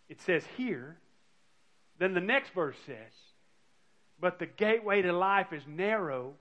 it 0.08 0.20
says 0.20 0.42
here, 0.56 0.98
than 2.02 2.14
the 2.14 2.20
next 2.20 2.50
verse 2.52 2.74
says. 2.84 3.12
But 4.20 4.40
the 4.40 4.46
gateway 4.46 5.02
to 5.02 5.12
life 5.12 5.52
is 5.52 5.62
narrow, 5.68 6.34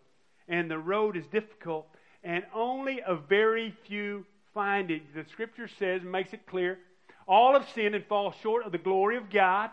and 0.47 0.71
the 0.71 0.79
road 0.79 1.15
is 1.15 1.27
difficult, 1.27 1.87
and 2.23 2.43
only 2.51 2.99
a 3.05 3.13
very 3.13 3.75
few 3.87 4.25
find 4.55 4.89
it. 4.89 5.13
The 5.13 5.23
scripture 5.29 5.67
says, 5.67 6.01
makes 6.01 6.33
it 6.33 6.47
clear, 6.47 6.79
all 7.27 7.53
have 7.53 7.69
sinned 7.75 7.93
and 7.93 8.03
fall 8.07 8.33
short 8.41 8.65
of 8.65 8.71
the 8.71 8.79
glory 8.79 9.17
of 9.17 9.29
God. 9.29 9.69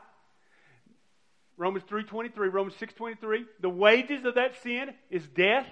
Romans 1.57 1.87
3.23, 1.91 2.53
Romans 2.53 2.75
6.23. 2.79 3.47
The 3.61 3.71
wages 3.71 4.27
of 4.27 4.35
that 4.35 4.63
sin 4.63 4.91
is 5.11 5.27
death. 5.29 5.67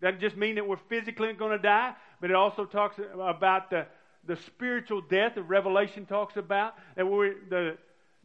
Doesn't 0.00 0.20
just 0.20 0.36
mean 0.36 0.54
that 0.54 0.66
we're 0.66 0.76
physically 0.88 1.32
going 1.32 1.50
to 1.50 1.58
die, 1.58 1.92
but 2.20 2.30
it 2.30 2.36
also 2.36 2.66
talks 2.66 3.00
about 3.18 3.70
the, 3.70 3.86
the 4.28 4.36
spiritual 4.36 5.00
death 5.00 5.34
that 5.34 5.42
Revelation 5.42 6.06
talks 6.06 6.36
about. 6.36 6.74
That 6.94 7.06
we're, 7.06 7.34
the, 7.50 7.78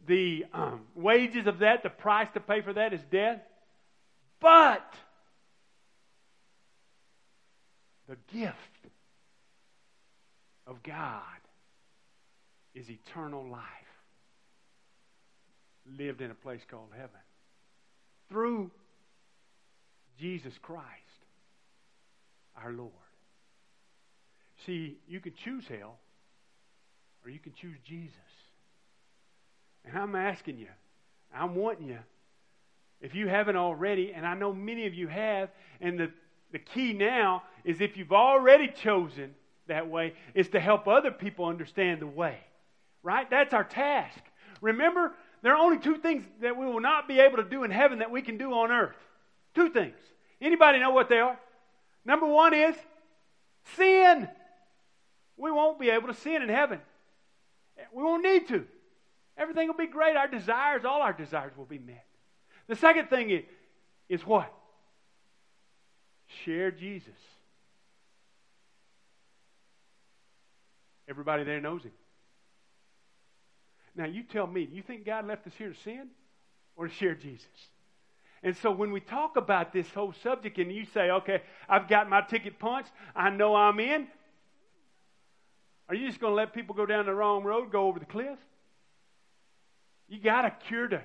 the 0.06 0.44
um, 0.52 0.80
wages 0.94 1.46
of 1.46 1.60
that, 1.60 1.82
the 1.82 1.90
price 1.90 2.28
to 2.34 2.40
pay 2.40 2.60
for 2.60 2.72
that 2.72 2.92
is 2.92 3.00
death. 3.10 3.40
But 4.40 4.92
the 8.08 8.16
gift 8.32 8.56
of 10.66 10.82
God 10.82 11.22
is 12.74 12.86
eternal 12.88 13.48
life 13.48 13.60
lived 15.98 16.20
in 16.20 16.30
a 16.30 16.34
place 16.34 16.60
called 16.70 16.88
heaven 16.92 17.10
through 18.28 18.70
Jesus 20.18 20.52
Christ, 20.62 20.86
our 22.62 22.72
Lord. 22.72 22.90
See, 24.66 24.98
you 25.08 25.20
can 25.20 25.32
choose 25.44 25.64
hell 25.68 25.98
or 27.24 27.30
you 27.30 27.38
can 27.38 27.52
choose 27.60 27.76
Jesus. 27.84 28.14
And 29.84 29.98
I'm 29.98 30.14
asking 30.14 30.58
you, 30.58 30.68
I'm 31.34 31.54
wanting 31.54 31.88
you, 31.88 31.98
if 33.00 33.14
you 33.14 33.28
haven't 33.28 33.56
already, 33.56 34.12
and 34.12 34.24
I 34.24 34.34
know 34.34 34.52
many 34.52 34.86
of 34.86 34.94
you 34.94 35.08
have, 35.08 35.50
and 35.80 35.98
the, 35.98 36.10
the 36.52 36.58
key 36.58 36.92
now 36.92 37.42
is 37.64 37.80
if 37.80 37.96
you've 37.96 38.12
already 38.12 38.68
chosen 38.68 39.34
that 39.66 39.88
way, 39.88 40.14
is 40.34 40.48
to 40.50 40.60
help 40.60 40.86
other 40.86 41.10
people 41.10 41.46
understand 41.46 42.00
the 42.00 42.06
way. 42.06 42.38
Right? 43.02 43.28
That's 43.28 43.52
our 43.52 43.64
task. 43.64 44.20
Remember, 44.60 45.12
there 45.42 45.52
are 45.52 45.58
only 45.58 45.78
two 45.78 45.96
things 45.96 46.24
that 46.40 46.56
we 46.56 46.66
will 46.66 46.80
not 46.80 47.08
be 47.08 47.18
able 47.18 47.38
to 47.38 47.44
do 47.44 47.64
in 47.64 47.70
heaven 47.70 47.98
that 47.98 48.10
we 48.10 48.22
can 48.22 48.38
do 48.38 48.52
on 48.52 48.70
earth. 48.70 48.96
Two 49.54 49.70
things. 49.70 49.96
Anybody 50.40 50.78
know 50.78 50.90
what 50.90 51.08
they 51.08 51.18
are? 51.18 51.38
Number 52.04 52.26
one 52.26 52.54
is 52.54 52.76
sin. 53.76 54.28
We 55.36 55.50
won't 55.50 55.80
be 55.80 55.90
able 55.90 56.08
to 56.08 56.14
sin 56.14 56.42
in 56.42 56.48
heaven. 56.48 56.80
We 57.92 58.02
won't 58.02 58.22
need 58.22 58.48
to. 58.48 58.64
Everything 59.36 59.66
will 59.68 59.74
be 59.74 59.86
great. 59.86 60.16
Our 60.16 60.28
desires, 60.28 60.84
all 60.84 61.00
our 61.02 61.12
desires 61.12 61.52
will 61.56 61.64
be 61.64 61.78
met. 61.78 62.04
The 62.68 62.76
second 62.76 63.08
thing 63.08 63.30
is, 63.30 63.42
is 64.08 64.26
what? 64.26 64.52
Share 66.44 66.70
Jesus. 66.70 67.10
Everybody 71.08 71.44
there 71.44 71.60
knows 71.60 71.82
him. 71.82 71.92
Now, 73.94 74.06
you 74.06 74.22
tell 74.22 74.46
me, 74.46 74.64
do 74.64 74.74
you 74.74 74.82
think 74.82 75.04
God 75.04 75.26
left 75.26 75.46
us 75.46 75.52
here 75.58 75.70
to 75.70 75.80
sin 75.80 76.08
or 76.76 76.88
to 76.88 76.94
share 76.94 77.14
Jesus? 77.14 77.46
And 78.42 78.56
so 78.56 78.70
when 78.70 78.90
we 78.90 79.00
talk 79.00 79.36
about 79.36 79.72
this 79.72 79.88
whole 79.90 80.14
subject 80.22 80.58
and 80.58 80.72
you 80.72 80.84
say, 80.86 81.10
okay, 81.10 81.42
I've 81.68 81.88
got 81.88 82.08
my 82.08 82.22
ticket 82.22 82.58
punched, 82.58 82.90
I 83.14 83.30
know 83.30 83.54
I'm 83.54 83.78
in, 83.78 84.08
are 85.88 85.94
you 85.94 86.08
just 86.08 86.20
going 86.20 86.32
to 86.32 86.36
let 86.36 86.54
people 86.54 86.74
go 86.74 86.86
down 86.86 87.06
the 87.06 87.14
wrong 87.14 87.44
road, 87.44 87.70
go 87.70 87.86
over 87.86 87.98
the 87.98 88.06
cliff? 88.06 88.38
You 90.08 90.20
got 90.20 90.44
a 90.44 90.50
cure 90.50 90.88
to, 90.88 91.02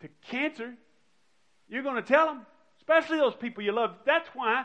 to 0.00 0.08
cancer. 0.28 0.74
You're 1.68 1.82
going 1.82 1.96
to 1.96 2.02
tell 2.02 2.26
them, 2.26 2.46
especially 2.78 3.18
those 3.18 3.34
people 3.34 3.62
you 3.62 3.72
love. 3.72 3.94
That's 4.04 4.28
why 4.34 4.64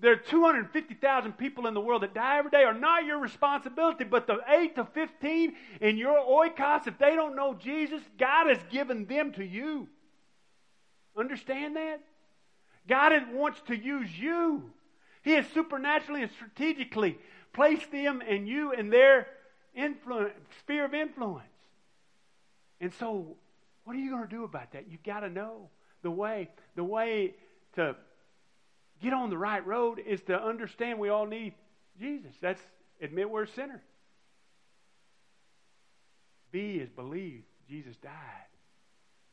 there 0.00 0.12
are 0.12 0.16
250,000 0.16 1.32
people 1.32 1.66
in 1.66 1.74
the 1.74 1.80
world 1.80 2.02
that 2.02 2.14
die 2.14 2.38
every 2.38 2.50
day 2.50 2.64
are 2.64 2.74
not 2.74 3.04
your 3.04 3.18
responsibility, 3.18 4.04
but 4.04 4.26
the 4.26 4.38
8 4.48 4.74
to 4.76 4.84
15 4.84 5.54
in 5.80 5.98
your 5.98 6.18
oikos, 6.18 6.86
if 6.86 6.98
they 6.98 7.14
don't 7.14 7.36
know 7.36 7.54
Jesus, 7.54 8.00
God 8.18 8.48
has 8.48 8.58
given 8.70 9.04
them 9.06 9.32
to 9.32 9.44
you. 9.44 9.88
Understand 11.16 11.76
that? 11.76 12.00
God 12.88 13.12
wants 13.32 13.60
to 13.66 13.76
use 13.76 14.18
you. 14.18 14.70
He 15.22 15.32
has 15.32 15.46
supernaturally 15.48 16.22
and 16.22 16.30
strategically 16.32 17.18
placed 17.52 17.90
them 17.92 18.22
and 18.26 18.48
you 18.48 18.72
in 18.72 18.88
their 18.88 19.26
influence, 19.74 20.32
sphere 20.60 20.86
of 20.86 20.94
influence. 20.94 21.44
And 22.80 22.92
so, 22.94 23.36
what 23.84 23.94
are 23.94 23.98
you 23.98 24.10
going 24.10 24.22
to 24.22 24.28
do 24.28 24.44
about 24.44 24.72
that? 24.72 24.86
You've 24.90 25.02
got 25.02 25.20
to 25.20 25.28
know 25.28 25.68
the 26.02 26.10
way. 26.10 26.48
The 26.76 26.84
way 26.84 27.34
to 27.74 27.96
get 29.02 29.12
on 29.12 29.30
the 29.30 29.38
right 29.38 29.64
road 29.66 30.00
is 30.04 30.20
to 30.22 30.40
understand 30.40 30.98
we 30.98 31.08
all 31.08 31.26
need 31.26 31.54
Jesus. 31.98 32.32
That's 32.40 32.60
admit 33.00 33.30
we're 33.30 33.44
a 33.44 33.48
sinner. 33.48 33.82
B 36.52 36.76
is 36.76 36.88
believe 36.88 37.42
Jesus 37.68 37.96
died 37.96 38.12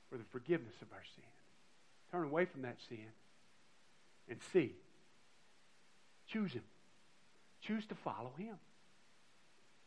for 0.10 0.18
the 0.18 0.24
forgiveness 0.32 0.75
of 0.82 0.88
our 0.94 1.04
sin. 1.16 1.24
Turn 2.12 2.25
away 2.25 2.46
from 2.46 2.62
that 2.62 2.77
sin. 2.88 3.08
And 4.30 4.39
C, 4.54 4.74
choose 6.27 6.54
Him. 6.54 6.63
Choose 7.62 7.86
to 7.88 7.96
follow 7.96 8.32
Him. 8.38 8.56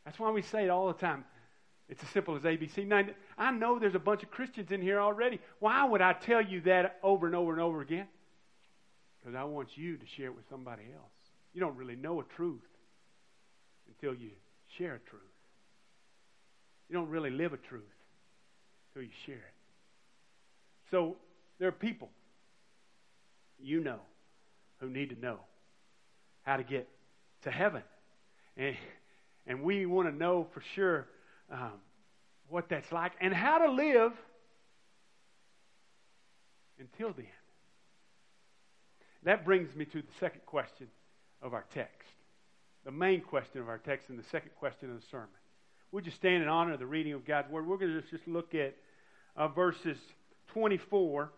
That's 0.04 0.18
why 0.18 0.30
we 0.30 0.42
say 0.42 0.64
it 0.64 0.70
all 0.70 0.88
the 0.88 0.94
time. 0.94 1.24
It's 1.90 2.00
as 2.04 2.08
simple 2.10 2.36
as 2.36 2.42
ABC. 2.42 2.86
Now, 2.86 3.02
I 3.36 3.50
know 3.50 3.80
there's 3.80 3.96
a 3.96 3.98
bunch 3.98 4.22
of 4.22 4.30
Christians 4.30 4.70
in 4.70 4.80
here 4.80 5.00
already. 5.00 5.40
Why 5.58 5.84
would 5.84 6.00
I 6.00 6.12
tell 6.12 6.40
you 6.40 6.60
that 6.62 7.00
over 7.02 7.26
and 7.26 7.34
over 7.34 7.50
and 7.50 7.60
over 7.60 7.80
again? 7.80 8.06
Because 9.18 9.34
I 9.34 9.42
want 9.42 9.76
you 9.76 9.96
to 9.96 10.06
share 10.16 10.26
it 10.26 10.36
with 10.36 10.48
somebody 10.48 10.84
else. 10.94 11.10
You 11.52 11.60
don't 11.60 11.76
really 11.76 11.96
know 11.96 12.20
a 12.20 12.24
truth 12.36 12.60
until 13.88 14.14
you 14.14 14.30
share 14.78 14.94
a 14.94 15.10
truth. 15.10 15.22
You 16.88 16.94
don't 16.94 17.08
really 17.08 17.30
live 17.30 17.52
a 17.52 17.56
truth 17.56 17.82
until 18.88 19.02
you 19.08 19.14
share 19.26 19.34
it. 19.34 19.54
So 20.92 21.16
there 21.58 21.68
are 21.68 21.72
people 21.72 22.08
you 23.60 23.80
know 23.80 23.98
who 24.78 24.88
need 24.88 25.10
to 25.10 25.20
know 25.20 25.40
how 26.42 26.56
to 26.56 26.62
get 26.62 26.88
to 27.42 27.50
heaven. 27.50 27.82
And, 28.56 28.76
and 29.46 29.62
we 29.62 29.86
want 29.86 30.08
to 30.08 30.14
know 30.14 30.46
for 30.54 30.62
sure 30.76 31.08
um, 31.50 31.72
what 32.48 32.68
that's 32.68 32.90
like 32.92 33.12
and 33.20 33.32
how 33.32 33.58
to 33.58 33.70
live 33.70 34.12
until 36.78 37.12
then. 37.12 37.26
That 39.24 39.44
brings 39.44 39.74
me 39.74 39.84
to 39.86 40.00
the 40.00 40.12
second 40.18 40.46
question 40.46 40.88
of 41.42 41.54
our 41.54 41.64
text. 41.74 42.08
The 42.84 42.90
main 42.90 43.20
question 43.20 43.60
of 43.60 43.68
our 43.68 43.78
text 43.78 44.08
and 44.08 44.18
the 44.18 44.28
second 44.30 44.50
question 44.58 44.90
of 44.90 45.00
the 45.00 45.06
sermon. 45.10 45.28
Would 45.92 46.06
you 46.06 46.12
stand 46.12 46.42
in 46.42 46.48
honor 46.48 46.74
of 46.74 46.78
the 46.78 46.86
reading 46.86 47.12
of 47.12 47.26
God's 47.26 47.50
Word? 47.50 47.66
We're 47.66 47.76
going 47.76 47.92
to 47.92 48.02
just 48.10 48.26
look 48.26 48.54
at 48.54 48.74
uh, 49.36 49.48
verses 49.48 49.98
24 50.52 51.30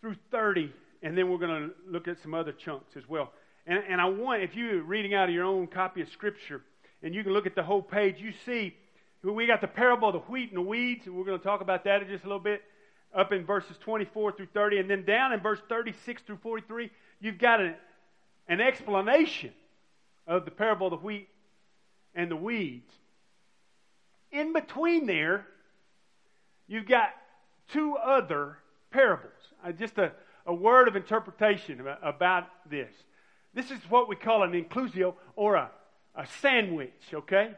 through 0.00 0.16
30, 0.30 0.72
and 1.02 1.16
then 1.16 1.30
we're 1.30 1.38
going 1.38 1.68
to 1.68 1.74
look 1.90 2.08
at 2.08 2.20
some 2.22 2.34
other 2.34 2.52
chunks 2.52 2.96
as 2.96 3.08
well. 3.08 3.32
And, 3.66 3.82
and 3.88 4.00
I 4.00 4.06
want, 4.06 4.42
if 4.42 4.54
you're 4.54 4.82
reading 4.82 5.14
out 5.14 5.28
of 5.28 5.34
your 5.34 5.44
own 5.44 5.66
copy 5.66 6.02
of 6.02 6.08
Scripture, 6.10 6.62
and 7.02 7.14
you 7.14 7.22
can 7.22 7.32
look 7.32 7.46
at 7.46 7.54
the 7.54 7.62
whole 7.62 7.82
page, 7.82 8.20
you 8.20 8.32
see 8.44 8.74
we 9.22 9.46
got 9.46 9.60
the 9.60 9.66
parable 9.66 10.08
of 10.08 10.14
the 10.14 10.20
wheat 10.20 10.50
and 10.50 10.58
the 10.58 10.62
weeds, 10.62 11.06
and 11.06 11.14
we're 11.14 11.24
going 11.24 11.38
to 11.38 11.44
talk 11.44 11.60
about 11.60 11.84
that 11.84 12.02
in 12.02 12.08
just 12.08 12.24
a 12.24 12.26
little 12.26 12.42
bit 12.42 12.62
up 13.14 13.32
in 13.32 13.44
verses 13.44 13.76
24 13.80 14.32
through 14.32 14.48
30, 14.52 14.78
and 14.78 14.90
then 14.90 15.04
down 15.04 15.32
in 15.32 15.40
verse 15.40 15.60
36 15.68 16.22
through 16.22 16.38
43, 16.42 16.90
you've 17.20 17.38
got 17.38 17.60
an, 17.60 17.74
an 18.48 18.60
explanation 18.60 19.52
of 20.26 20.44
the 20.44 20.50
parable 20.50 20.86
of 20.86 20.92
the 20.92 21.04
wheat 21.04 21.28
and 22.14 22.30
the 22.30 22.36
weeds. 22.36 22.92
In 24.30 24.52
between 24.52 25.06
there, 25.06 25.46
you've 26.66 26.86
got 26.86 27.10
two 27.72 27.96
other 27.96 28.58
parables. 28.90 29.32
Uh, 29.64 29.72
just 29.72 29.98
a, 29.98 30.12
a 30.46 30.54
word 30.54 30.86
of 30.86 30.96
interpretation 30.96 31.80
about, 31.80 31.98
about, 32.02 32.44
this. 32.70 32.92
This 33.54 33.70
is 33.70 33.78
what 33.88 34.08
we 34.08 34.16
call 34.16 34.42
an 34.42 34.52
inclusio 34.52 35.14
or 35.34 35.56
a, 35.56 35.70
a 36.18 36.26
sandwich, 36.26 37.14
okay? 37.14 37.52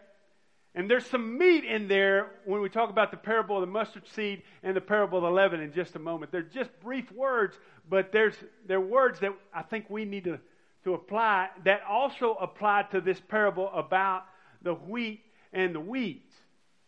And 0.75 0.89
there's 0.89 1.07
some 1.07 1.37
meat 1.37 1.65
in 1.65 1.89
there 1.89 2.31
when 2.45 2.61
we 2.61 2.69
talk 2.69 2.91
about 2.91 3.11
the 3.11 3.17
parable 3.17 3.57
of 3.57 3.63
the 3.63 3.67
mustard 3.67 4.07
seed 4.07 4.43
and 4.63 4.77
the 4.77 4.81
parable 4.81 5.19
of 5.19 5.25
the 5.25 5.31
leaven 5.31 5.61
in 5.61 5.73
just 5.73 5.97
a 5.97 5.99
moment. 5.99 6.31
They're 6.31 6.43
just 6.43 6.71
brief 6.81 7.11
words, 7.11 7.57
but 7.89 8.13
there's 8.13 8.35
they're 8.67 8.81
words 8.81 9.19
that 9.21 9.33
I 9.53 9.63
think 9.63 9.91
we 9.91 10.05
need 10.05 10.25
to, 10.25 10.39
to 10.85 10.95
apply 10.95 11.49
that 11.65 11.81
also 11.89 12.35
apply 12.35 12.85
to 12.93 13.01
this 13.01 13.19
parable 13.19 13.69
about 13.75 14.27
the 14.63 14.75
wheat 14.75 15.23
and 15.53 15.75
the 15.75 15.81
weeds. 15.81 16.33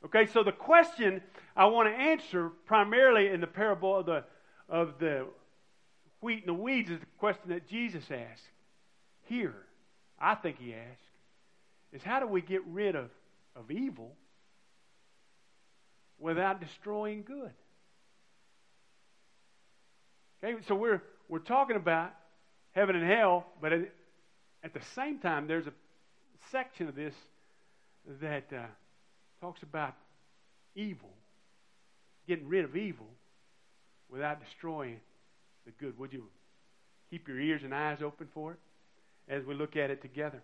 Okay, 0.05 0.27
so 0.27 0.45
the 0.45 0.53
question 0.53 1.21
I 1.57 1.67
want 1.67 1.89
to 1.89 1.95
answer 1.95 2.51
primarily 2.67 3.29
in 3.29 3.41
the 3.41 3.47
parable 3.49 3.97
of 3.97 4.07
the 4.07 4.25
of 4.69 5.01
the 5.01 5.27
wheat 6.21 6.41
and 6.41 6.49
the 6.49 6.63
weeds 6.63 6.91
is 6.91 7.01
the 7.01 7.07
question 7.19 7.49
that 7.49 7.67
Jesus 7.67 8.05
asked. 8.13 8.45
Here, 9.25 9.57
I 10.21 10.37
think 10.37 10.59
he 10.61 10.73
asked, 10.73 11.02
is 11.93 12.03
how 12.03 12.21
do 12.21 12.27
we 12.27 12.41
get 12.41 12.63
rid 12.67 12.97
of, 12.97 13.11
of 13.55 13.71
evil 13.71 14.13
without 16.19 16.61
destroying 16.61 17.23
good? 17.23 17.51
Okay, 20.43 20.61
so 20.67 20.75
we're, 20.75 21.03
we're 21.29 21.39
talking 21.39 21.77
about 21.77 22.13
heaven 22.73 22.97
and 22.97 23.09
hell, 23.09 23.47
but 23.61 23.73
at, 23.73 23.81
at 24.65 24.75
the 24.75 24.81
same 24.95 25.19
time, 25.19 25.47
there's 25.47 25.67
a 25.67 25.73
section 26.51 26.89
of 26.89 26.97
this 26.97 27.15
that 28.21 28.45
uh, 28.53 28.63
talks 29.41 29.63
about 29.63 29.95
evil, 30.75 31.11
getting 32.27 32.49
rid 32.49 32.65
of 32.65 32.77
evil 32.77 33.07
without 34.11 34.43
destroying 34.45 35.01
the 35.65 35.73
good. 35.73 35.99
Would 35.99 36.13
you 36.13 36.25
keep 37.11 37.29
your 37.29 37.39
ears 37.39 37.63
and 37.63 37.75
eyes 37.75 37.99
open 38.03 38.29
for 38.35 38.53
it 38.53 38.59
as 39.29 39.45
we 39.45 39.55
look 39.55 39.77
at 39.77 39.91
it 39.91 40.03
together? 40.03 40.43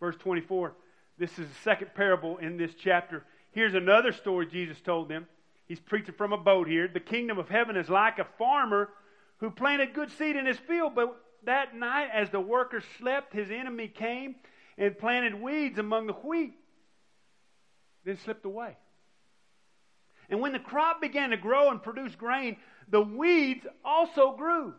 Verse 0.00 0.16
24, 0.16 0.74
this 1.18 1.30
is 1.32 1.48
the 1.48 1.62
second 1.64 1.94
parable 1.94 2.38
in 2.38 2.56
this 2.56 2.72
chapter. 2.80 3.24
Here's 3.50 3.74
another 3.74 4.12
story 4.12 4.46
Jesus 4.46 4.80
told 4.80 5.08
them. 5.08 5.26
He's 5.66 5.80
preaching 5.80 6.14
from 6.14 6.32
a 6.32 6.38
boat 6.38 6.68
here. 6.68 6.88
The 6.88 7.00
kingdom 7.00 7.38
of 7.38 7.48
heaven 7.48 7.76
is 7.76 7.88
like 7.88 8.18
a 8.18 8.26
farmer 8.38 8.88
who 9.38 9.50
planted 9.50 9.94
good 9.94 10.10
seed 10.12 10.36
in 10.36 10.46
his 10.46 10.58
field, 10.58 10.94
but 10.94 11.20
that 11.44 11.74
night, 11.74 12.08
as 12.12 12.30
the 12.30 12.40
workers 12.40 12.84
slept, 12.98 13.32
his 13.32 13.50
enemy 13.50 13.88
came 13.88 14.36
and 14.76 14.98
planted 14.98 15.34
weeds 15.34 15.78
among 15.78 16.06
the 16.06 16.12
wheat, 16.12 16.54
then 18.04 18.18
slipped 18.24 18.44
away. 18.44 18.76
And 20.30 20.40
when 20.40 20.52
the 20.52 20.58
crop 20.58 21.00
began 21.00 21.30
to 21.30 21.36
grow 21.36 21.70
and 21.70 21.82
produce 21.82 22.14
grain, 22.14 22.56
the 22.88 23.00
weeds 23.00 23.66
also 23.84 24.36
grew. 24.36 24.74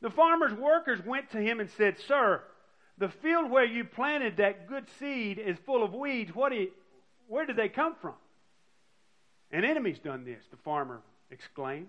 The 0.00 0.10
farmer's 0.10 0.54
workers 0.54 1.04
went 1.04 1.30
to 1.32 1.38
him 1.38 1.60
and 1.60 1.70
said, 1.70 1.98
Sir, 2.06 2.42
the 2.98 3.08
field 3.08 3.50
where 3.50 3.64
you 3.64 3.84
planted 3.84 4.36
that 4.36 4.68
good 4.68 4.86
seed 4.98 5.38
is 5.38 5.56
full 5.64 5.82
of 5.82 5.94
weeds. 5.94 6.34
What 6.34 6.54
you, 6.54 6.70
where 7.28 7.46
did 7.46 7.56
they 7.56 7.68
come 7.68 7.94
from? 8.00 8.14
An 9.50 9.64
enemy's 9.64 9.98
done 9.98 10.24
this, 10.24 10.42
the 10.50 10.56
farmer 10.58 11.00
exclaimed. 11.30 11.88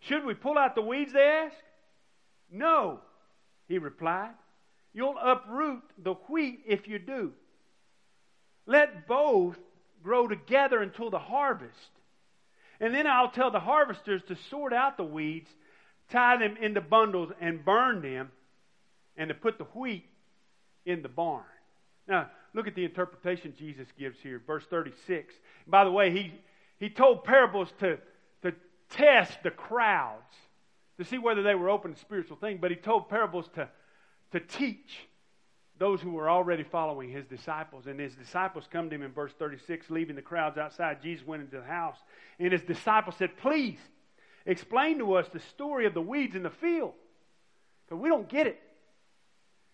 Should 0.00 0.24
we 0.24 0.34
pull 0.34 0.56
out 0.56 0.74
the 0.74 0.82
weeds, 0.82 1.12
they 1.12 1.22
asked. 1.22 1.56
No, 2.50 3.00
he 3.68 3.78
replied. 3.78 4.34
You'll 4.94 5.18
uproot 5.18 5.82
the 6.02 6.14
wheat 6.28 6.60
if 6.66 6.86
you 6.86 6.98
do. 6.98 7.32
Let 8.66 9.06
both 9.06 9.58
grow 10.02 10.28
together 10.28 10.80
until 10.80 11.10
the 11.10 11.18
harvest. 11.18 11.90
And 12.80 12.94
then 12.94 13.06
I'll 13.06 13.30
tell 13.30 13.50
the 13.50 13.60
harvesters 13.60 14.22
to 14.28 14.36
sort 14.50 14.72
out 14.72 14.96
the 14.96 15.04
weeds, 15.04 15.50
tie 16.10 16.36
them 16.36 16.56
into 16.60 16.80
bundles, 16.80 17.32
and 17.40 17.64
burn 17.64 18.02
them, 18.02 18.30
and 19.16 19.28
to 19.28 19.34
put 19.34 19.58
the 19.58 19.64
wheat 19.64 20.04
in 20.84 21.02
the 21.02 21.08
barn. 21.08 21.44
Now, 22.08 22.30
look 22.54 22.66
at 22.66 22.74
the 22.74 22.84
interpretation 22.84 23.54
Jesus 23.58 23.88
gives 23.98 24.18
here, 24.20 24.40
verse 24.46 24.64
36. 24.70 25.34
By 25.66 25.84
the 25.84 25.90
way, 25.90 26.10
he, 26.10 26.32
he 26.78 26.88
told 26.88 27.24
parables 27.24 27.72
to, 27.80 27.98
to 28.42 28.52
test 28.90 29.42
the 29.42 29.50
crowds 29.50 30.32
to 30.98 31.04
see 31.04 31.18
whether 31.18 31.42
they 31.42 31.54
were 31.54 31.68
open 31.68 31.92
to 31.92 32.00
spiritual 32.00 32.36
things, 32.36 32.58
but 32.60 32.70
he 32.70 32.76
told 32.76 33.08
parables 33.08 33.48
to, 33.54 33.68
to 34.32 34.40
teach 34.40 35.06
those 35.78 36.00
who 36.00 36.12
were 36.12 36.30
already 36.30 36.62
following 36.62 37.10
his 37.10 37.26
disciples. 37.26 37.86
And 37.86 38.00
his 38.00 38.14
disciples 38.14 38.64
come 38.70 38.88
to 38.88 38.94
him 38.94 39.02
in 39.02 39.12
verse 39.12 39.32
36, 39.38 39.90
leaving 39.90 40.16
the 40.16 40.22
crowds 40.22 40.56
outside. 40.56 41.02
Jesus 41.02 41.26
went 41.26 41.42
into 41.42 41.58
the 41.58 41.66
house, 41.66 41.98
and 42.38 42.52
his 42.52 42.62
disciples 42.62 43.16
said, 43.18 43.36
Please 43.36 43.78
explain 44.46 44.98
to 44.98 45.14
us 45.14 45.28
the 45.32 45.40
story 45.40 45.86
of 45.86 45.92
the 45.92 46.00
weeds 46.00 46.34
in 46.34 46.42
the 46.42 46.50
field, 46.50 46.94
because 47.86 48.00
we 48.00 48.08
don't 48.08 48.28
get 48.28 48.46
it. 48.46 48.60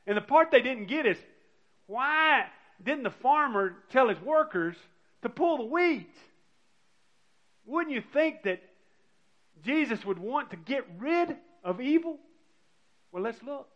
And 0.07 0.17
the 0.17 0.23
part 0.23 0.51
they 0.51 0.63
didn't 0.63 0.87
get 0.87 1.07
is 1.07 1.19
why 1.87 2.47
didn't 2.83 3.05
the 3.05 3.11
farmer 3.11 3.77
tell 3.91 4.09
his 4.09 4.21
workers 4.21 4.77
to 5.23 5.29
pull 5.29 5.59
the 5.59 5.65
weeds? 5.65 6.17
Wouldn't 7.65 7.95
you 7.95 8.03
think 8.13 8.43
that 8.43 8.61
Jesus 9.65 10.05
would 10.05 10.19
want 10.19 10.51
to 10.51 10.57
get 10.57 10.85
rid 10.99 11.37
of 11.63 11.81
evil? 11.81 12.19
Well, 13.13 13.23
let's 13.23 13.43
look. 13.43 13.69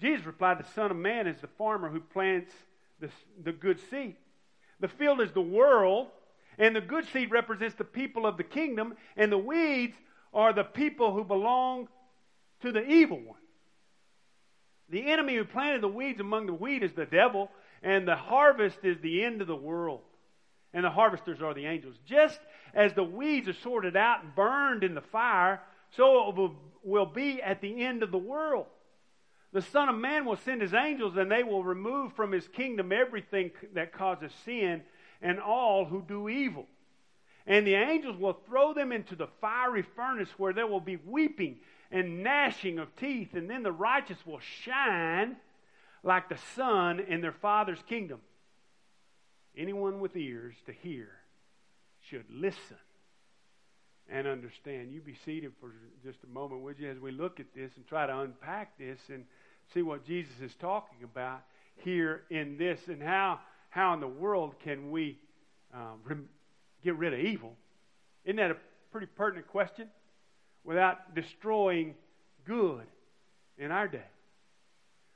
Jesus 0.00 0.26
replied, 0.26 0.58
The 0.58 0.72
Son 0.74 0.90
of 0.90 0.96
Man 0.96 1.26
is 1.26 1.40
the 1.40 1.46
farmer 1.46 1.88
who 1.88 2.00
plants 2.00 2.52
the, 3.00 3.10
the 3.44 3.52
good 3.52 3.78
seed. 3.90 4.16
The 4.80 4.88
field 4.88 5.20
is 5.20 5.32
the 5.32 5.40
world, 5.40 6.08
and 6.58 6.74
the 6.74 6.80
good 6.80 7.06
seed 7.12 7.30
represents 7.30 7.74
the 7.74 7.84
people 7.84 8.26
of 8.26 8.36
the 8.36 8.44
kingdom, 8.44 8.96
and 9.16 9.30
the 9.30 9.38
weeds 9.38 9.96
are 10.32 10.52
the 10.52 10.64
people 10.64 11.12
who 11.12 11.24
belong 11.24 11.88
to 12.62 12.72
the 12.72 12.84
evil 12.84 13.20
one. 13.20 13.38
The 14.90 15.10
enemy 15.10 15.36
who 15.36 15.44
planted 15.44 15.82
the 15.82 15.88
weeds 15.88 16.20
among 16.20 16.46
the 16.46 16.54
wheat 16.54 16.82
is 16.82 16.92
the 16.92 17.06
devil, 17.06 17.50
and 17.82 18.08
the 18.08 18.16
harvest 18.16 18.78
is 18.82 18.98
the 19.00 19.22
end 19.24 19.40
of 19.40 19.46
the 19.46 19.56
world. 19.56 20.00
And 20.72 20.84
the 20.84 20.90
harvesters 20.90 21.42
are 21.42 21.54
the 21.54 21.66
angels. 21.66 21.96
Just 22.06 22.38
as 22.74 22.92
the 22.92 23.04
weeds 23.04 23.48
are 23.48 23.54
sorted 23.54 23.96
out 23.96 24.22
and 24.22 24.34
burned 24.34 24.84
in 24.84 24.94
the 24.94 25.00
fire, 25.00 25.60
so 25.90 26.28
it 26.28 26.52
will 26.84 27.06
be 27.06 27.42
at 27.42 27.60
the 27.60 27.84
end 27.84 28.02
of 28.02 28.10
the 28.10 28.18
world. 28.18 28.66
The 29.52 29.62
Son 29.62 29.88
of 29.88 29.96
Man 29.96 30.26
will 30.26 30.36
send 30.36 30.60
his 30.60 30.74
angels, 30.74 31.16
and 31.16 31.30
they 31.30 31.42
will 31.42 31.64
remove 31.64 32.12
from 32.12 32.32
his 32.32 32.46
kingdom 32.48 32.92
everything 32.92 33.50
that 33.74 33.92
causes 33.92 34.30
sin 34.44 34.82
and 35.22 35.40
all 35.40 35.86
who 35.86 36.02
do 36.02 36.28
evil. 36.28 36.66
And 37.46 37.66
the 37.66 37.74
angels 37.74 38.18
will 38.18 38.38
throw 38.46 38.74
them 38.74 38.92
into 38.92 39.16
the 39.16 39.28
fiery 39.40 39.82
furnace 39.96 40.28
where 40.36 40.52
there 40.52 40.66
will 40.66 40.80
be 40.80 40.96
weeping 40.96 41.56
and 41.90 42.22
gnashing 42.22 42.78
of 42.78 42.94
teeth, 42.96 43.34
and 43.34 43.48
then 43.48 43.62
the 43.62 43.72
righteous 43.72 44.18
will 44.26 44.40
shine 44.40 45.36
like 46.02 46.28
the 46.28 46.38
sun 46.54 47.00
in 47.00 47.20
their 47.20 47.32
Father's 47.32 47.82
kingdom. 47.88 48.20
Anyone 49.56 50.00
with 50.00 50.16
ears 50.16 50.54
to 50.66 50.72
hear 50.72 51.10
should 52.08 52.26
listen 52.30 52.76
and 54.08 54.26
understand. 54.26 54.92
You 54.92 55.00
be 55.00 55.16
seated 55.24 55.52
for 55.60 55.72
just 56.04 56.18
a 56.24 56.32
moment, 56.32 56.62
would 56.62 56.78
you, 56.78 56.90
as 56.90 56.98
we 56.98 57.10
look 57.10 57.40
at 57.40 57.46
this 57.54 57.72
and 57.76 57.86
try 57.86 58.06
to 58.06 58.20
unpack 58.20 58.78
this 58.78 58.98
and 59.08 59.24
see 59.74 59.82
what 59.82 60.06
Jesus 60.06 60.32
is 60.42 60.54
talking 60.54 61.04
about 61.04 61.42
here 61.76 62.22
in 62.30 62.56
this 62.56 62.80
and 62.88 63.02
how, 63.02 63.40
how 63.70 63.94
in 63.94 64.00
the 64.00 64.08
world 64.08 64.54
can 64.62 64.90
we 64.90 65.18
uh, 65.74 65.92
rem- 66.04 66.28
get 66.82 66.96
rid 66.96 67.12
of 67.12 67.20
evil? 67.20 67.54
Isn't 68.24 68.36
that 68.36 68.50
a 68.50 68.56
pretty 68.90 69.06
pertinent 69.06 69.48
question? 69.48 69.88
Without 70.68 71.14
destroying 71.14 71.94
good 72.44 72.82
in 73.56 73.70
our 73.70 73.88
day. 73.88 74.04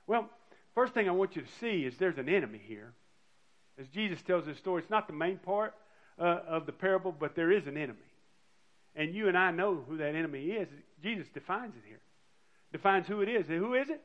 Well, 0.06 0.30
first 0.74 0.94
thing 0.94 1.10
I 1.10 1.12
want 1.12 1.36
you 1.36 1.42
to 1.42 1.48
see 1.60 1.84
is 1.84 1.94
there's 1.98 2.16
an 2.16 2.30
enemy 2.30 2.58
here. 2.66 2.94
As 3.78 3.86
Jesus 3.88 4.22
tells 4.22 4.46
this 4.46 4.56
story, 4.56 4.80
it's 4.80 4.90
not 4.90 5.08
the 5.08 5.12
main 5.12 5.36
part 5.36 5.74
uh, 6.18 6.38
of 6.48 6.64
the 6.64 6.72
parable, 6.72 7.12
but 7.12 7.36
there 7.36 7.52
is 7.52 7.66
an 7.66 7.76
enemy. 7.76 7.98
And 8.96 9.14
you 9.14 9.28
and 9.28 9.36
I 9.36 9.50
know 9.50 9.84
who 9.86 9.98
that 9.98 10.14
enemy 10.14 10.46
is. 10.46 10.68
Jesus 11.02 11.26
defines 11.34 11.74
it 11.76 11.82
here. 11.86 12.00
Defines 12.72 13.06
who 13.06 13.20
it 13.20 13.28
is. 13.28 13.50
And 13.50 13.58
who 13.58 13.74
is 13.74 13.90
it? 13.90 14.00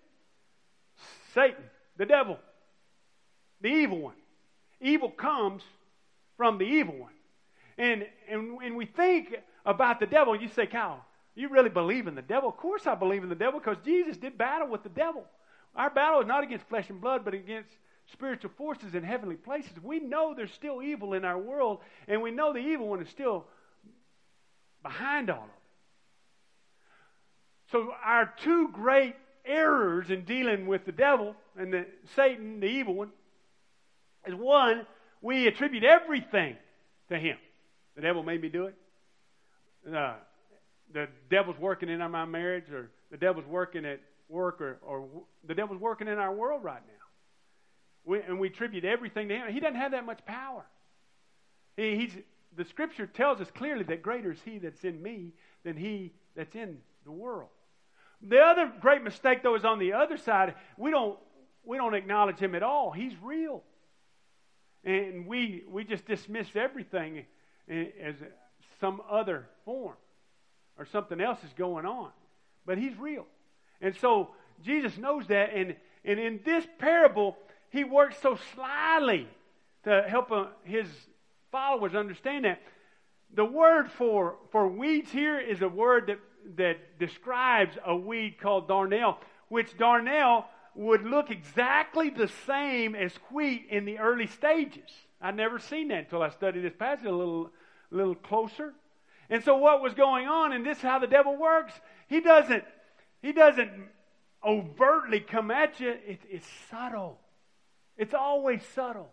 Satan, 1.34 1.64
the 1.96 2.06
devil, 2.06 2.38
the 3.62 3.70
evil 3.70 4.00
one. 4.00 4.16
Evil 4.82 5.12
comes 5.12 5.64
from 6.36 6.58
the 6.58 6.66
evil 6.66 6.98
one. 6.98 7.14
And, 7.78 8.06
and, 8.30 8.62
and 8.62 8.76
we 8.76 8.86
think 8.86 9.34
about 9.66 10.02
the 10.02 10.08
devil, 10.08 10.36
you 10.36 10.50
say, 10.50 10.66
Kyle, 10.66 11.06
you 11.42 11.50
really 11.50 11.70
believe 11.70 12.08
in 12.08 12.16
the 12.16 12.22
devil? 12.22 12.50
Of 12.50 12.58
course 12.58 12.88
I 12.88 12.96
believe 12.96 13.24
in 13.24 13.30
the 13.30 13.36
devil 13.36 13.60
because 13.60 13.78
Jesus 13.86 14.18
did 14.18 14.38
battle 14.38 14.68
with 14.68 14.84
the 14.84 14.90
devil. 14.90 15.24
Our 15.76 15.90
battle 15.90 16.22
is 16.22 16.28
not 16.28 16.44
against 16.44 16.68
flesh 16.68 16.90
and 16.90 17.00
blood, 17.00 17.24
but 17.24 17.34
against 17.34 17.70
spiritual 18.12 18.52
forces 18.58 18.96
in 18.96 19.04
heavenly 19.04 19.36
places. 19.36 19.72
We 19.84 20.00
know 20.00 20.34
there's 20.34 20.52
still 20.54 20.82
evil 20.82 21.14
in 21.14 21.26
our 21.26 21.38
world, 21.38 21.80
and 22.08 22.22
we 22.22 22.32
know 22.32 22.54
the 22.54 22.60
evil 22.60 22.88
one 22.88 23.02
is 23.02 23.10
still 23.10 23.46
behind 24.82 25.30
all 25.30 25.44
of 25.44 25.44
it. 25.44 25.52
So, 27.72 27.94
our 28.04 28.34
two 28.44 28.70
great 28.72 29.16
errors 29.46 30.10
in 30.10 30.24
dealing 30.24 30.68
with 30.68 30.86
the 30.86 30.92
devil 30.92 31.36
and 31.58 31.74
the 31.74 31.86
Satan, 32.16 32.62
the 32.62 32.68
evil 32.68 32.96
one, 32.96 33.12
is 34.26 34.34
one, 34.34 34.86
we 35.22 35.48
attribute 35.48 35.84
everything 35.84 36.56
to 37.10 37.18
him. 37.18 37.38
The 37.96 38.02
devil 38.02 38.24
made 38.24 38.42
me 38.42 38.50
do 38.50 38.68
it. 38.68 38.76
Uh, 39.94 40.16
the 40.98 41.08
devil's 41.30 41.60
working 41.60 41.90
in 41.90 42.00
my 42.10 42.26
marriage, 42.26 42.72
or 42.72 42.90
the 43.12 43.18
devil's 43.18 43.46
working 43.46 43.86
at 43.86 44.00
work, 44.30 44.60
or, 44.62 44.80
or 44.82 45.08
the 45.46 45.54
devil's 45.54 45.80
working 45.80 46.08
in 46.08 46.18
our 46.18 46.34
world 46.34 46.64
right 46.64 46.82
now. 46.88 46.94
We, 48.04 48.22
and 48.22 48.40
we 48.40 48.48
attribute 48.48 48.84
everything 48.84 49.28
to 49.30 49.36
him. 49.36 49.54
He 49.54 49.60
doesn't 49.60 49.76
have 49.76 49.92
that 49.92 50.08
much 50.08 50.26
power. 50.26 50.66
He, 51.76 51.98
he's, 51.98 52.12
the 52.56 52.66
scripture 52.66 53.06
tells 53.06 53.40
us 53.40 53.48
clearly 53.52 53.84
that 53.84 54.02
greater 54.02 54.32
is 54.32 54.40
he 54.44 54.58
that's 54.58 54.84
in 54.84 55.02
me 55.04 55.34
than 55.64 55.78
he 55.78 56.14
that's 56.36 56.56
in 56.56 56.80
the 57.06 57.12
world. 57.12 57.50
The 58.28 58.40
other 58.40 58.72
great 58.82 59.04
mistake, 59.04 59.44
though, 59.44 59.56
is 59.56 59.66
on 59.66 59.78
the 59.78 59.94
other 59.94 60.18
side. 60.18 60.56
We 60.78 60.90
don't, 60.90 61.20
we 61.64 61.78
don't 61.78 61.94
acknowledge 61.94 62.40
him 62.40 62.56
at 62.56 62.64
all. 62.64 62.92
He's 62.92 63.14
real. 63.22 63.62
And 64.84 65.28
we, 65.28 65.64
we 65.70 65.84
just 65.84 66.08
dismiss 66.08 66.48
everything 66.56 67.26
as 67.70 68.16
some 68.80 69.02
other 69.08 69.48
form 69.64 69.96
or 70.78 70.86
something 70.86 71.20
else 71.20 71.44
is 71.44 71.54
going 71.54 71.86
on. 71.86 72.12
But 72.66 72.78
he's 72.78 72.98
real. 72.98 73.26
And 73.82 73.96
so 73.96 74.30
Jesus 74.64 74.98
knows 74.98 75.28
that. 75.28 75.54
And, 75.54 75.76
and 76.04 76.20
in 76.20 76.40
this 76.44 76.66
parable, 76.80 77.38
he 77.70 77.84
works 77.84 78.18
so 78.22 78.38
slyly 78.54 79.28
to 79.84 80.04
help 80.08 80.32
uh, 80.32 80.46
his 80.64 80.88
followers 81.52 81.96
understand 81.96 82.46
that. 82.46 82.62
The 83.34 83.46
word 83.46 83.92
for, 83.92 84.36
for 84.52 84.68
weeds 84.68 85.12
here 85.12 85.40
is 85.40 85.62
a 85.62 85.68
word 85.68 86.08
that, 86.08 86.20
that 86.58 87.00
describes 87.00 87.78
a 87.86 87.96
weed 87.96 88.40
called 88.40 88.70
darnel, 88.70 89.18
which 89.50 89.78
darnel 89.78 90.46
would 90.76 91.04
look 91.04 91.32
exactly 91.32 92.10
the 92.10 92.30
same 92.46 92.96
as 92.96 93.12
wheat 93.32 93.68
in 93.70 93.86
the 93.86 93.98
early 94.00 94.28
stages. 94.28 94.90
I'd 95.22 95.36
never 95.36 95.60
seen 95.60 95.88
that 95.90 96.06
until 96.06 96.22
I 96.22 96.30
studied 96.30 96.64
this 96.64 96.74
passage 96.78 97.06
a 97.06 97.12
little, 97.12 97.50
a 97.92 97.96
little 97.96 98.16
closer. 98.16 98.74
And 99.30 99.44
so 99.44 99.58
what 99.58 99.82
was 99.82 99.94
going 99.94 100.28
on, 100.28 100.54
and 100.54 100.66
this 100.66 100.78
is 100.78 100.84
how 100.84 101.00
the 101.00 101.08
devil 101.08 101.36
works, 101.36 101.74
he 102.08 102.22
doesn't, 102.22 102.64
he 103.22 103.34
doesn't 103.34 103.72
overtly 104.46 105.20
come 105.20 105.52
at 105.52 105.80
you. 105.80 105.90
It, 105.90 106.22
it's 106.30 106.48
subtle. 106.70 107.20
It's 107.98 108.14
always 108.14 108.62
subtle. 108.74 109.10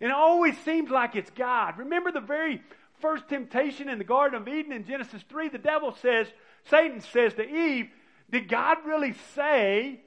And 0.00 0.10
it 0.10 0.14
always 0.14 0.58
seems 0.58 0.90
like 0.90 1.14
it's 1.14 1.30
God. 1.30 1.78
Remember 1.78 2.10
the 2.10 2.20
very 2.20 2.62
first 3.00 3.28
temptation 3.28 3.88
in 3.88 3.98
the 3.98 4.04
Garden 4.04 4.40
of 4.40 4.48
Eden 4.48 4.72
in 4.72 4.84
Genesis 4.84 5.22
3? 5.28 5.50
The 5.50 5.58
devil 5.58 5.94
says, 6.02 6.26
Satan 6.64 7.00
says 7.00 7.34
to 7.34 7.48
Eve, 7.48 7.90
Did 8.30 8.48
God 8.48 8.78
really 8.84 9.14
say 9.34 10.00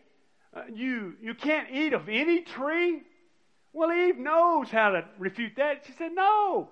uh, 0.53 0.63
you, 0.73 1.15
you 1.21 1.33
can't 1.33 1.69
eat 1.71 1.93
of 1.93 2.09
any 2.09 2.41
tree? 2.41 3.03
Well, 3.71 3.91
Eve 3.91 4.17
knows 4.17 4.69
how 4.69 4.89
to 4.89 5.05
refute 5.19 5.53
that. 5.57 5.83
She 5.85 5.93
said, 5.93 6.11
No. 6.13 6.69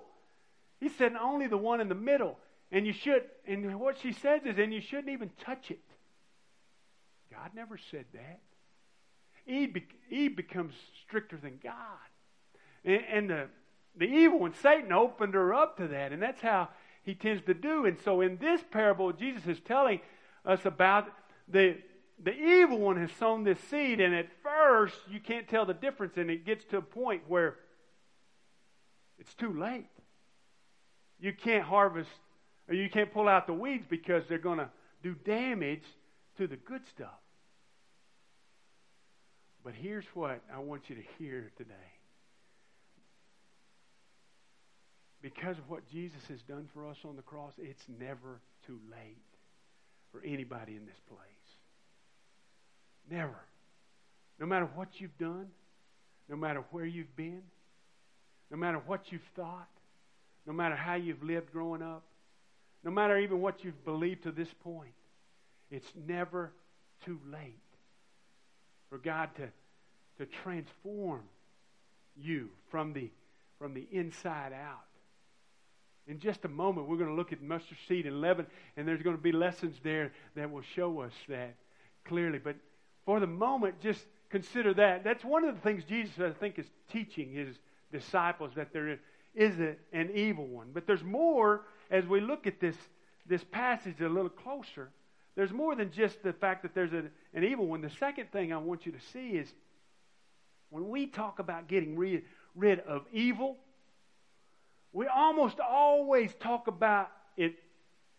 He 0.80 0.88
said, 0.90 1.14
Only 1.14 1.46
the 1.46 1.56
one 1.56 1.80
in 1.80 1.88
the 1.88 1.94
middle. 1.94 2.36
And 2.72 2.86
you 2.86 2.92
should, 2.92 3.22
and 3.46 3.78
what 3.78 3.98
she 3.98 4.12
says 4.12 4.42
is, 4.44 4.58
and 4.58 4.72
you 4.72 4.80
shouldn't 4.80 5.08
even 5.08 5.30
touch 5.44 5.70
it. 5.70 5.80
God 7.30 7.50
never 7.54 7.78
said 7.90 8.06
that. 8.12 8.40
Eve, 9.46 9.76
Eve 10.10 10.36
becomes 10.36 10.74
stricter 11.06 11.36
than 11.36 11.60
God. 11.62 11.72
And, 12.84 13.02
and 13.10 13.30
the, 13.30 13.48
the 13.96 14.06
evil 14.06 14.40
one, 14.40 14.54
Satan, 14.54 14.92
opened 14.92 15.34
her 15.34 15.54
up 15.54 15.76
to 15.78 15.88
that. 15.88 16.12
And 16.12 16.20
that's 16.20 16.40
how 16.40 16.68
he 17.04 17.14
tends 17.14 17.44
to 17.46 17.54
do. 17.54 17.86
And 17.86 17.98
so 18.04 18.20
in 18.20 18.38
this 18.38 18.60
parable, 18.70 19.12
Jesus 19.12 19.46
is 19.46 19.60
telling 19.60 20.00
us 20.44 20.64
about 20.64 21.12
the, 21.46 21.76
the 22.22 22.34
evil 22.34 22.78
one 22.78 22.96
has 22.96 23.12
sown 23.12 23.44
this 23.44 23.60
seed. 23.70 24.00
And 24.00 24.14
at 24.14 24.26
first, 24.42 24.96
you 25.08 25.20
can't 25.20 25.46
tell 25.48 25.64
the 25.64 25.74
difference. 25.74 26.16
And 26.16 26.30
it 26.30 26.44
gets 26.44 26.64
to 26.66 26.78
a 26.78 26.82
point 26.82 27.22
where 27.28 27.56
it's 29.18 29.34
too 29.34 29.52
late. 29.52 29.86
You 31.20 31.32
can't 31.32 31.64
harvest 31.64 32.10
or 32.68 32.74
you 32.74 32.90
can't 32.90 33.12
pull 33.12 33.28
out 33.28 33.46
the 33.46 33.52
weeds 33.52 33.84
because 33.88 34.22
they're 34.28 34.38
going 34.38 34.58
to 34.58 34.68
do 35.02 35.14
damage 35.24 35.84
to 36.38 36.46
the 36.46 36.56
good 36.56 36.82
stuff. 36.94 37.08
But 39.64 39.74
here's 39.74 40.04
what 40.14 40.40
I 40.54 40.58
want 40.60 40.82
you 40.88 40.96
to 40.96 41.02
hear 41.18 41.50
today. 41.56 41.74
Because 45.22 45.58
of 45.58 45.68
what 45.68 45.88
Jesus 45.90 46.20
has 46.28 46.40
done 46.42 46.68
for 46.72 46.88
us 46.88 46.98
on 47.04 47.16
the 47.16 47.22
cross, 47.22 47.52
it's 47.58 47.82
never 47.98 48.40
too 48.66 48.78
late 48.90 49.16
for 50.12 50.22
anybody 50.24 50.76
in 50.76 50.86
this 50.86 51.00
place. 51.08 51.20
Never. 53.10 53.40
No 54.38 54.46
matter 54.46 54.68
what 54.74 54.88
you've 54.98 55.18
done, 55.18 55.48
no 56.28 56.36
matter 56.36 56.64
where 56.70 56.84
you've 56.84 57.16
been, 57.16 57.42
no 58.50 58.56
matter 58.56 58.80
what 58.86 59.10
you've 59.10 59.28
thought, 59.34 59.68
no 60.46 60.52
matter 60.52 60.76
how 60.76 60.94
you've 60.94 61.22
lived 61.22 61.52
growing 61.52 61.82
up, 61.82 62.04
no 62.86 62.92
matter 62.92 63.18
even 63.18 63.40
what 63.40 63.64
you've 63.64 63.84
believed 63.84 64.22
to 64.22 64.30
this 64.30 64.48
point, 64.62 64.92
it's 65.72 65.92
never 66.06 66.52
too 67.04 67.18
late 67.32 67.58
for 68.88 68.96
God 68.96 69.28
to, 69.34 69.48
to 70.18 70.32
transform 70.44 71.22
you 72.16 72.48
from 72.70 72.92
the, 72.92 73.10
from 73.58 73.74
the 73.74 73.88
inside 73.90 74.52
out. 74.52 74.84
In 76.06 76.20
just 76.20 76.44
a 76.44 76.48
moment, 76.48 76.86
we're 76.88 76.96
going 76.96 77.10
to 77.10 77.16
look 77.16 77.32
at 77.32 77.42
mustard 77.42 77.76
seed 77.88 78.06
and 78.06 78.20
leaven, 78.20 78.46
and 78.76 78.86
there's 78.86 79.02
going 79.02 79.16
to 79.16 79.22
be 79.22 79.32
lessons 79.32 79.74
there 79.82 80.12
that 80.36 80.48
will 80.48 80.62
show 80.76 81.00
us 81.00 81.12
that 81.28 81.56
clearly. 82.04 82.38
But 82.38 82.54
for 83.04 83.18
the 83.18 83.26
moment, 83.26 83.80
just 83.80 84.06
consider 84.30 84.72
that. 84.74 85.02
That's 85.02 85.24
one 85.24 85.42
of 85.42 85.56
the 85.56 85.60
things 85.60 85.82
Jesus, 85.82 86.20
I 86.20 86.30
think, 86.30 86.56
is 86.60 86.66
teaching 86.92 87.32
his 87.32 87.56
disciples 87.90 88.52
that 88.54 88.72
there 88.72 89.00
is 89.34 89.58
an 89.92 90.10
evil 90.14 90.46
one. 90.46 90.68
But 90.72 90.86
there's 90.86 91.02
more 91.02 91.62
as 91.90 92.06
we 92.06 92.20
look 92.20 92.46
at 92.46 92.60
this, 92.60 92.76
this 93.26 93.44
passage 93.44 94.00
a 94.00 94.08
little 94.08 94.28
closer. 94.30 94.90
There's 95.34 95.52
more 95.52 95.74
than 95.74 95.92
just 95.92 96.22
the 96.22 96.32
fact 96.32 96.62
that 96.62 96.74
there's 96.74 96.92
a, 96.92 97.04
an 97.34 97.44
evil 97.44 97.66
one. 97.66 97.82
The 97.82 97.90
second 97.90 98.32
thing 98.32 98.52
I 98.52 98.56
want 98.56 98.86
you 98.86 98.92
to 98.92 99.00
see 99.12 99.30
is 99.30 99.52
when 100.70 100.88
we 100.88 101.06
talk 101.06 101.38
about 101.38 101.68
getting 101.68 101.96
rid, 101.96 102.22
rid 102.54 102.80
of 102.80 103.02
evil, 103.12 103.56
we 104.92 105.06
almost 105.06 105.60
always 105.60 106.34
talk 106.40 106.68
about 106.68 107.10
it 107.36 107.56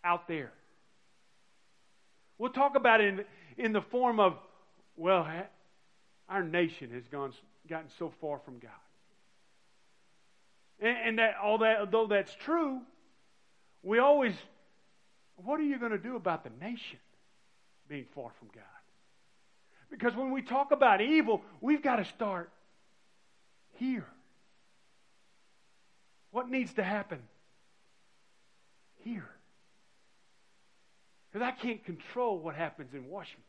out 0.03 0.27
there. 0.27 0.51
We'll 2.37 2.51
talk 2.51 2.75
about 2.75 3.01
it 3.01 3.07
in, 3.07 3.25
in 3.65 3.73
the 3.73 3.81
form 3.81 4.19
of, 4.19 4.37
well, 4.95 5.27
our 6.29 6.43
nation 6.43 6.91
has 6.91 7.07
gone, 7.07 7.33
gotten 7.67 7.89
so 7.97 8.13
far 8.21 8.39
from 8.39 8.59
God. 8.59 8.71
And, 10.79 10.97
and 10.97 11.19
that, 11.19 11.35
all 11.41 11.57
that, 11.59 11.91
though 11.91 12.05
that's 12.05 12.33
true, 12.35 12.81
we 13.83 13.99
always, 13.99 14.33
what 15.35 15.59
are 15.59 15.63
you 15.63 15.79
going 15.79 15.91
to 15.91 15.97
do 15.97 16.15
about 16.15 16.43
the 16.43 16.51
nation 16.61 16.99
being 17.87 18.05
far 18.13 18.31
from 18.39 18.49
God? 18.53 18.63
Because 19.89 20.15
when 20.15 20.31
we 20.31 20.41
talk 20.41 20.71
about 20.71 21.01
evil, 21.01 21.41
we've 21.61 21.81
got 21.81 21.97
to 21.97 22.05
start 22.05 22.51
here. 23.75 24.05
What 26.31 26.49
needs 26.49 26.73
to 26.73 26.83
happen? 26.83 27.19
Here. 29.03 29.29
Because 31.31 31.47
I 31.47 31.51
can't 31.51 31.83
control 31.85 32.37
what 32.39 32.55
happens 32.55 32.93
in 32.93 33.07
Washington. 33.07 33.43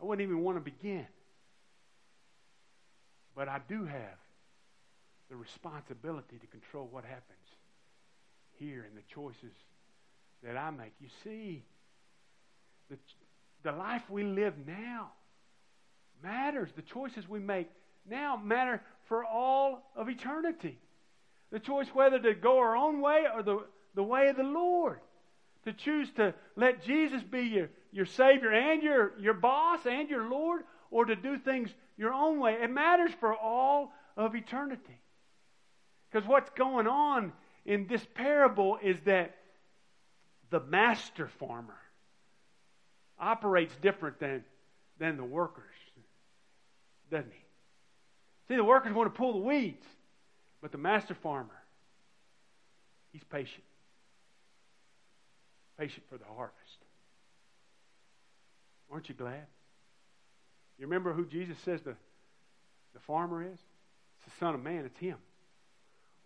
I 0.00 0.04
wouldn't 0.04 0.26
even 0.26 0.42
want 0.42 0.56
to 0.56 0.60
begin. 0.60 1.06
But 3.34 3.48
I 3.48 3.60
do 3.68 3.84
have 3.84 4.18
the 5.28 5.36
responsibility 5.36 6.38
to 6.38 6.46
control 6.46 6.88
what 6.90 7.04
happens 7.04 7.49
here 8.60 8.86
and 8.86 8.96
the 8.96 9.02
choices 9.12 9.56
that 10.44 10.56
I 10.56 10.70
make. 10.70 10.92
You 11.00 11.08
see, 11.24 11.64
the, 12.88 12.96
the 13.64 13.72
life 13.72 14.02
we 14.08 14.22
live 14.22 14.54
now 14.66 15.10
matters. 16.22 16.70
The 16.76 16.82
choices 16.82 17.28
we 17.28 17.40
make 17.40 17.68
now 18.08 18.36
matter 18.36 18.80
for 19.08 19.24
all 19.24 19.90
of 19.96 20.08
eternity. 20.08 20.78
The 21.50 21.58
choice 21.58 21.88
whether 21.92 22.18
to 22.20 22.34
go 22.34 22.58
our 22.58 22.76
own 22.76 23.00
way 23.00 23.24
or 23.34 23.42
the, 23.42 23.64
the 23.94 24.02
way 24.02 24.28
of 24.28 24.36
the 24.36 24.42
Lord. 24.42 25.00
To 25.64 25.72
choose 25.72 26.08
to 26.16 26.34
let 26.56 26.84
Jesus 26.84 27.22
be 27.22 27.42
your, 27.42 27.70
your 27.92 28.06
Savior 28.06 28.52
and 28.52 28.82
your, 28.82 29.12
your 29.18 29.34
boss 29.34 29.80
and 29.84 30.08
your 30.08 30.28
Lord, 30.28 30.62
or 30.90 31.04
to 31.04 31.16
do 31.16 31.38
things 31.38 31.70
your 31.96 32.12
own 32.12 32.38
way. 32.40 32.56
It 32.62 32.70
matters 32.70 33.10
for 33.20 33.34
all 33.34 33.92
of 34.16 34.34
eternity. 34.34 35.00
Because 36.10 36.26
what's 36.26 36.50
going 36.50 36.86
on 36.86 37.32
in 37.64 37.86
this 37.86 38.04
parable 38.14 38.78
is 38.82 38.98
that 39.00 39.36
the 40.50 40.60
master 40.60 41.28
farmer 41.38 41.78
operates 43.18 43.74
different 43.82 44.18
than, 44.18 44.44
than 44.98 45.16
the 45.16 45.24
workers, 45.24 45.64
doesn't 47.10 47.30
he? 47.30 47.44
See, 48.48 48.56
the 48.56 48.64
workers 48.64 48.92
want 48.92 49.12
to 49.12 49.16
pull 49.16 49.34
the 49.34 49.46
weeds, 49.46 49.86
but 50.60 50.72
the 50.72 50.78
master 50.78 51.14
farmer, 51.14 51.56
he's 53.12 53.22
patient. 53.24 53.64
Patient 55.78 56.04
for 56.10 56.18
the 56.18 56.24
harvest. 56.24 56.56
Aren't 58.90 59.08
you 59.08 59.14
glad? 59.14 59.46
You 60.78 60.86
remember 60.86 61.12
who 61.12 61.26
Jesus 61.26 61.58
says 61.58 61.80
the, 61.82 61.94
the 62.92 63.00
farmer 63.00 63.44
is? 63.44 63.52
It's 63.52 64.24
the 64.34 64.38
Son 64.40 64.54
of 64.54 64.62
Man, 64.62 64.84
it's 64.84 64.98
him. 64.98 65.16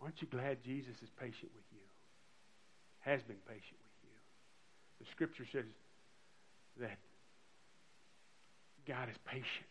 Aren't 0.02 0.20
you 0.20 0.28
glad 0.30 0.62
Jesus 0.64 0.94
is 1.02 1.08
patient 1.18 1.50
with 1.54 1.64
you? 1.72 1.84
Has 3.00 3.22
been 3.22 3.40
patient 3.46 3.78
with 3.78 3.98
you. 4.02 4.16
The 5.00 5.06
scripture 5.10 5.44
says 5.52 5.64
that 6.80 6.98
God 8.86 9.08
is 9.08 9.16
patient. 9.26 9.68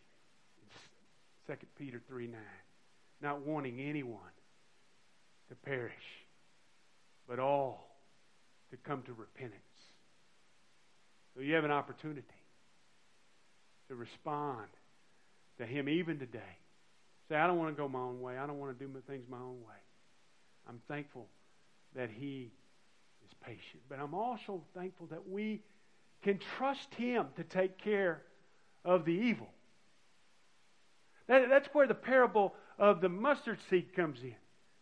2 1.46 1.54
Peter 1.78 2.00
3 2.08 2.26
9. 2.26 2.40
Not 3.22 3.40
wanting 3.46 3.80
anyone 3.80 4.18
to 5.48 5.54
perish, 5.54 5.92
but 7.28 7.38
all 7.38 7.96
to 8.70 8.76
come 8.76 9.02
to 9.02 9.12
repentance. 9.12 9.60
So 11.34 11.42
you 11.42 11.54
have 11.54 11.64
an 11.64 11.70
opportunity 11.70 12.22
to 13.88 13.94
respond 13.94 14.66
to 15.58 15.66
Him 15.66 15.88
even 15.88 16.18
today. 16.18 16.58
Say, 17.28 17.36
I 17.36 17.46
don't 17.46 17.58
want 17.58 17.74
to 17.74 17.80
go 17.80 17.88
my 17.88 18.00
own 18.00 18.20
way. 18.20 18.38
I 18.38 18.46
don't 18.46 18.58
want 18.58 18.78
to 18.78 18.84
do 18.86 18.90
things 19.06 19.24
my 19.28 19.38
own 19.38 19.60
way. 19.66 19.83
I'm 20.68 20.80
thankful 20.88 21.26
that 21.94 22.10
He 22.10 22.50
is 23.24 23.32
patient. 23.44 23.82
But 23.88 23.98
I'm 23.98 24.14
also 24.14 24.62
thankful 24.74 25.06
that 25.06 25.28
we 25.28 25.62
can 26.22 26.38
trust 26.56 26.94
Him 26.94 27.26
to 27.36 27.44
take 27.44 27.78
care 27.78 28.22
of 28.84 29.04
the 29.04 29.12
evil. 29.12 29.48
That, 31.26 31.48
that's 31.48 31.68
where 31.72 31.86
the 31.86 31.94
parable 31.94 32.54
of 32.78 33.00
the 33.00 33.08
mustard 33.08 33.58
seed 33.70 33.94
comes 33.94 34.22
in. 34.22 34.34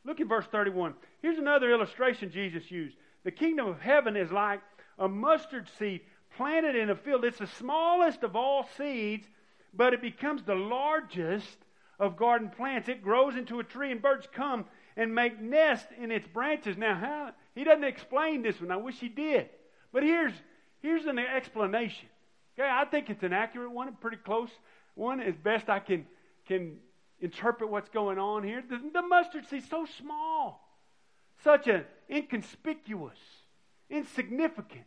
Look 0.04 0.20
at 0.20 0.26
verse 0.26 0.46
31. 0.50 0.94
Here's 1.20 1.38
another 1.38 1.70
illustration 1.70 2.30
Jesus 2.30 2.70
used. 2.70 2.96
The 3.24 3.30
kingdom 3.30 3.68
of 3.68 3.80
heaven 3.80 4.16
is 4.16 4.32
like 4.32 4.60
a 4.98 5.08
mustard 5.08 5.68
seed 5.78 6.00
planted 6.36 6.74
in 6.74 6.90
a 6.90 6.96
field. 6.96 7.24
It's 7.24 7.38
the 7.38 7.46
smallest 7.46 8.24
of 8.24 8.34
all 8.34 8.68
seeds, 8.76 9.26
but 9.74 9.94
it 9.94 10.02
becomes 10.02 10.42
the 10.42 10.54
largest 10.54 11.58
of 12.00 12.16
garden 12.16 12.50
plants. 12.50 12.88
It 12.88 13.02
grows 13.02 13.36
into 13.36 13.60
a 13.60 13.64
tree, 13.64 13.92
and 13.92 14.02
birds 14.02 14.26
come 14.32 14.64
and 14.96 15.14
make 15.14 15.40
nests 15.40 15.90
in 15.98 16.10
its 16.10 16.26
branches. 16.26 16.76
Now, 16.76 16.94
how, 16.94 17.30
he 17.54 17.64
doesn't 17.64 17.84
explain 17.84 18.42
this 18.42 18.60
one. 18.60 18.70
I 18.70 18.76
wish 18.76 18.96
he 18.96 19.08
did. 19.08 19.48
But 19.92 20.02
here's, 20.02 20.32
here's 20.80 21.04
an 21.06 21.18
explanation. 21.18 22.08
Okay, 22.58 22.68
I 22.68 22.84
think 22.84 23.08
it's 23.10 23.22
an 23.22 23.32
accurate 23.32 23.70
one, 23.70 23.88
a 23.88 23.92
pretty 23.92 24.18
close 24.18 24.50
one, 24.94 25.20
as 25.20 25.34
best 25.36 25.70
I 25.70 25.78
can, 25.78 26.06
can 26.46 26.76
interpret 27.20 27.70
what's 27.70 27.88
going 27.88 28.18
on 28.18 28.42
here. 28.42 28.62
The, 28.68 28.80
the 28.92 29.02
mustard 29.02 29.48
seed 29.48 29.64
so 29.68 29.86
small, 29.98 30.68
such 31.42 31.66
an 31.68 31.84
inconspicuous, 32.10 33.18
insignificant, 33.88 34.84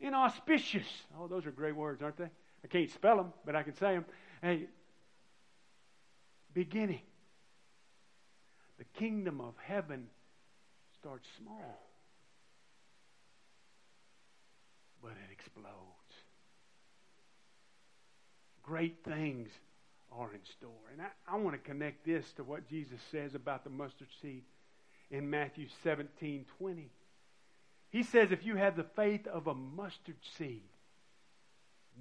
inauspicious. 0.00 0.86
Oh, 1.18 1.28
those 1.28 1.46
are 1.46 1.52
great 1.52 1.76
words, 1.76 2.02
aren't 2.02 2.16
they? 2.16 2.30
I 2.64 2.68
can't 2.68 2.90
spell 2.90 3.16
them, 3.16 3.32
but 3.44 3.54
I 3.54 3.62
can 3.62 3.74
say 3.74 3.94
them. 3.94 4.04
Hey, 4.40 4.66
beginning. 6.52 7.02
The 8.82 8.98
kingdom 8.98 9.40
of 9.40 9.54
heaven 9.62 10.08
starts 10.98 11.28
small, 11.38 11.86
but 15.00 15.12
it 15.12 15.30
explodes. 15.30 15.68
Great 18.64 18.96
things 19.04 19.50
are 20.10 20.32
in 20.34 20.40
store. 20.58 20.70
And 20.90 21.00
I, 21.00 21.06
I 21.32 21.36
want 21.36 21.54
to 21.54 21.70
connect 21.70 22.04
this 22.04 22.24
to 22.32 22.42
what 22.42 22.68
Jesus 22.68 22.98
says 23.12 23.36
about 23.36 23.62
the 23.62 23.70
mustard 23.70 24.08
seed 24.20 24.42
in 25.12 25.30
Matthew 25.30 25.68
17 25.84 26.44
20. 26.58 26.90
He 27.90 28.02
says, 28.02 28.32
if 28.32 28.44
you 28.44 28.56
have 28.56 28.76
the 28.76 28.86
faith 28.96 29.28
of 29.28 29.46
a 29.46 29.54
mustard 29.54 30.16
seed, 30.36 30.64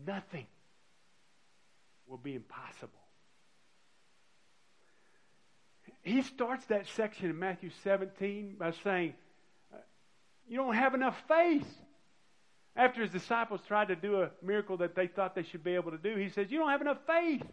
nothing 0.08 0.48
will 2.08 2.18
be 2.18 2.34
impossible. 2.34 3.01
He 6.04 6.22
starts 6.24 6.66
that 6.66 6.88
section 6.88 7.30
in 7.30 7.38
Matthew 7.38 7.70
17 7.84 8.56
by 8.58 8.72
saying, 8.84 9.14
uh, 9.74 9.78
You 10.48 10.58
don't 10.58 10.76
have 10.76 10.96
enough 10.96 11.22
faith. 11.28 11.68
After 12.76 13.02
his 13.02 13.12
disciples 13.12 13.60
tried 13.68 13.90
to 13.90 13.96
do 13.96 14.22
a 14.22 14.32
miracle 14.42 14.78
that 14.78 14.96
they 14.96 15.08
thought 15.08 15.36
they 15.36 15.44
should 15.44 15.64
be 15.64 15.76
able 15.76 15.92
to 15.92 15.98
do, 15.98 16.16
he 16.16 16.30
says, 16.30 16.50
You 16.50 16.60
don't 16.60 16.70
have 16.70 16.82
enough 16.82 17.00
faith. 17.06 17.44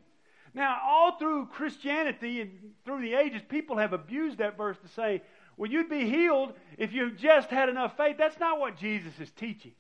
Now, 0.54 0.78
all 0.82 1.18
through 1.18 1.46
Christianity 1.46 2.40
and 2.40 2.50
through 2.84 3.02
the 3.02 3.14
ages, 3.14 3.42
people 3.48 3.76
have 3.76 3.92
abused 3.92 4.38
that 4.38 4.56
verse 4.56 4.78
to 4.78 4.88
say, 4.88 5.22
Well, 5.56 5.70
you'd 5.70 5.90
be 5.90 6.08
healed 6.08 6.54
if 6.78 6.92
you 6.92 7.11
just 7.11 7.50
had 7.50 7.68
enough 7.68 7.96
faith. 7.96 8.16
That's 8.16 8.38
not 8.38 8.58
what 8.61 8.78
Jesus 8.78 9.12
is 9.20 9.30
teaching. 9.32 9.72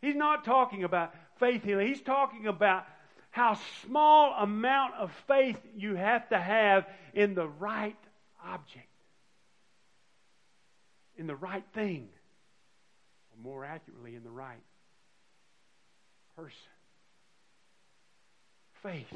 He's 0.00 0.16
not 0.16 0.44
talking 0.44 0.82
about 0.82 1.14
faith 1.38 1.62
healing, 1.62 1.86
he's 1.86 2.02
talking 2.02 2.46
about 2.46 2.86
how 3.30 3.58
small 3.84 4.34
amount 4.38 4.94
of 4.94 5.12
faith 5.26 5.58
you 5.76 5.94
have 5.94 6.28
to 6.30 6.38
have 6.38 6.86
in 7.14 7.34
the 7.34 7.46
right 7.46 7.96
object, 8.44 8.86
in 11.16 11.26
the 11.26 11.36
right 11.36 11.64
thing, 11.72 12.08
or 13.30 13.42
more 13.42 13.64
accurately, 13.64 14.16
in 14.16 14.24
the 14.24 14.30
right 14.30 14.62
person. 16.36 16.52
Faith, 18.82 19.12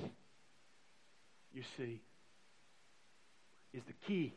you 1.52 1.62
see, 1.76 2.00
is 3.72 3.82
the 3.84 3.94
key 4.06 4.32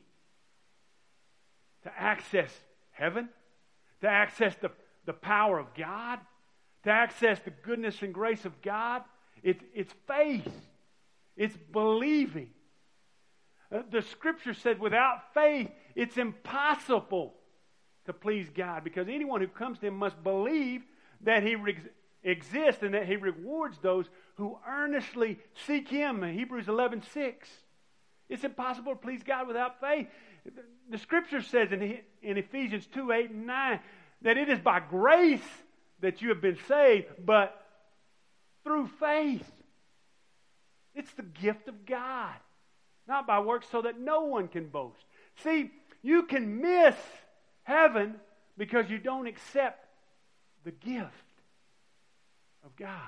to 1.84 1.92
access 1.98 2.50
heaven, 2.92 3.30
to 4.02 4.08
access 4.08 4.56
the, 4.56 4.72
the 5.06 5.13
power 5.13 5.60
of 5.60 5.68
God, 5.76 6.20
to 6.84 6.90
access 6.90 7.40
the 7.40 7.52
goodness 7.52 8.02
and 8.02 8.13
grace 8.13 8.46
of 8.46 8.62
God 8.62 9.04
it's, 9.48 9.64
it's 9.74 9.94
faith. 10.08 10.52
It's 11.38 11.56
believing. 11.72 12.50
Uh, 13.74 13.84
the 13.90 14.02
scripture 14.02 14.54
said 14.54 14.78
without 14.78 15.34
faith, 15.34 15.70
it's 15.96 16.18
impossible 16.18 17.34
to 18.08 18.12
please 18.14 18.50
God 18.54 18.84
because 18.84 19.08
anyone 19.08 19.40
who 19.40 19.48
comes 19.48 19.80
to 19.80 19.88
Him 19.88 19.96
must 19.96 20.22
believe 20.22 20.84
that 21.22 21.44
He 21.44 21.56
re- 21.56 21.78
exists 22.24 22.84
and 22.84 22.94
that 22.94 23.08
He 23.08 23.16
rewards 23.16 23.78
those 23.82 24.06
who 24.36 24.58
earnestly 24.68 25.40
seek 25.66 25.88
Him. 25.88 26.24
Hebrews 26.24 26.68
11 26.68 27.04
6. 27.14 27.50
It's 28.28 28.44
impossible 28.44 28.96
to 28.96 29.00
please 29.00 29.24
God 29.24 29.48
without 29.48 29.80
faith. 29.80 30.08
The 30.90 30.98
scripture 30.98 31.42
says 31.42 31.72
in, 31.72 32.00
in 32.22 32.38
Ephesians 32.38 32.86
2 32.94 33.14
8 33.14 33.30
and 33.30 33.48
9 33.48 33.80
that 34.24 34.36
it 34.36 34.50
is 34.50 34.60
by 34.60 34.82
grace 34.82 35.40
that 36.02 36.22
you 36.22 36.28
have 36.30 36.42
been 36.42 36.58
saved, 36.68 37.08
but 37.26 37.64
through 38.67 38.89
faith. 38.99 39.49
It's 40.93 41.12
the 41.13 41.23
gift 41.23 41.69
of 41.69 41.86
God, 41.86 42.36
not 43.08 43.25
by 43.25 43.39
works, 43.39 43.67
so 43.71 43.82
that 43.84 43.99
no 43.99 44.25
one 44.25 44.49
can 44.49 44.67
boast. 44.67 45.06
See, 45.43 45.71
you 46.01 46.23
can 46.23 46.60
miss 46.62 46.95
heaven 47.63 48.15
because 48.58 48.89
you 48.89 48.97
don't 48.97 49.27
accept 49.27 49.88
the 50.65 50.71
gift 50.71 51.13
of 52.65 52.75
God 52.75 52.99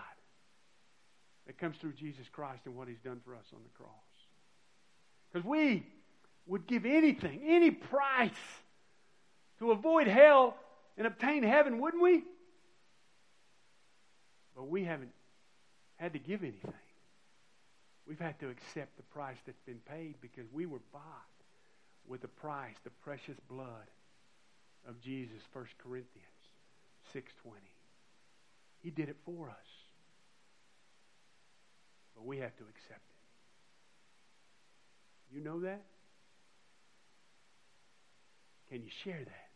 that 1.46 1.58
comes 1.58 1.78
through 1.78 1.94
Jesus 1.94 2.28
Christ 2.32 2.62
and 2.66 2.76
what 2.76 2.88
He's 2.88 3.00
done 3.04 3.20
for 3.26 3.36
us 3.36 3.46
on 3.54 3.60
the 3.64 3.78
cross. 3.78 3.90
Because 5.32 5.46
we 5.46 5.86
would 6.46 6.68
give 6.68 6.86
anything, 6.86 7.42
any 7.46 7.72
price 7.72 8.32
to 9.60 9.72
avoid 9.72 10.08
hell 10.08 10.56
and 10.98 11.06
obtain 11.06 11.44
heaven, 11.44 11.80
wouldn't 11.80 12.02
we? 12.02 12.24
But 14.56 14.70
we 14.70 14.86
haven't 14.86 15.12
had 16.00 16.14
to 16.14 16.20
give 16.20 16.44
anything. 16.44 16.74
We've 18.08 18.20
had 18.20 18.40
to 18.40 18.50
accept 18.50 18.98
the 18.98 19.04
price 19.04 19.38
that's 19.46 19.62
been 19.66 19.82
paid 19.88 20.16
because 20.22 20.46
we 20.52 20.66
were 20.66 20.82
bought 20.92 21.04
with 22.08 22.22
the 22.22 22.28
price, 22.28 22.76
the 22.84 22.90
precious 23.04 23.38
blood 23.50 23.68
of 24.88 25.00
Jesus, 25.02 25.42
1 25.54 25.66
Corinthians 25.84 26.08
6.20. 27.14 27.22
He 28.82 28.90
did 28.90 29.10
it 29.10 29.18
for 29.26 29.50
us. 29.50 29.56
But 32.16 32.26
we 32.26 32.38
have 32.38 32.56
to 32.58 32.64
accept 32.64 33.02
it. 35.32 35.36
You 35.36 35.44
know 35.44 35.60
that? 35.60 35.84
Can 38.70 38.82
you 38.82 38.90
share 39.04 39.20
that? 39.20 39.50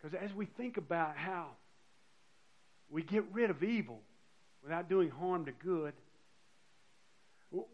Because 0.00 0.18
as 0.22 0.34
we 0.34 0.46
think 0.46 0.76
about 0.76 1.16
how 1.16 1.48
we 2.90 3.02
get 3.02 3.24
rid 3.32 3.50
of 3.50 3.62
evil, 3.62 4.00
without 4.62 4.88
doing 4.88 5.10
harm 5.10 5.46
to 5.46 5.52
good, 5.52 5.94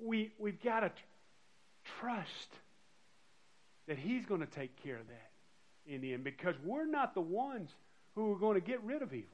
we, 0.02 0.32
we've 0.38 0.62
got 0.62 0.80
to 0.80 0.88
tr- 0.88 0.94
trust 2.00 2.48
that 3.86 3.98
He's 3.98 4.24
going 4.24 4.40
to 4.40 4.46
take 4.46 4.82
care 4.82 4.96
of 4.96 5.06
that 5.08 5.30
in 5.86 6.00
the 6.00 6.14
end 6.14 6.24
because 6.24 6.54
we're 6.64 6.86
not 6.86 7.14
the 7.14 7.20
ones 7.20 7.70
who 8.14 8.32
are 8.32 8.38
going 8.38 8.54
to 8.54 8.66
get 8.66 8.82
rid 8.82 9.02
of 9.02 9.12
evil. 9.12 9.28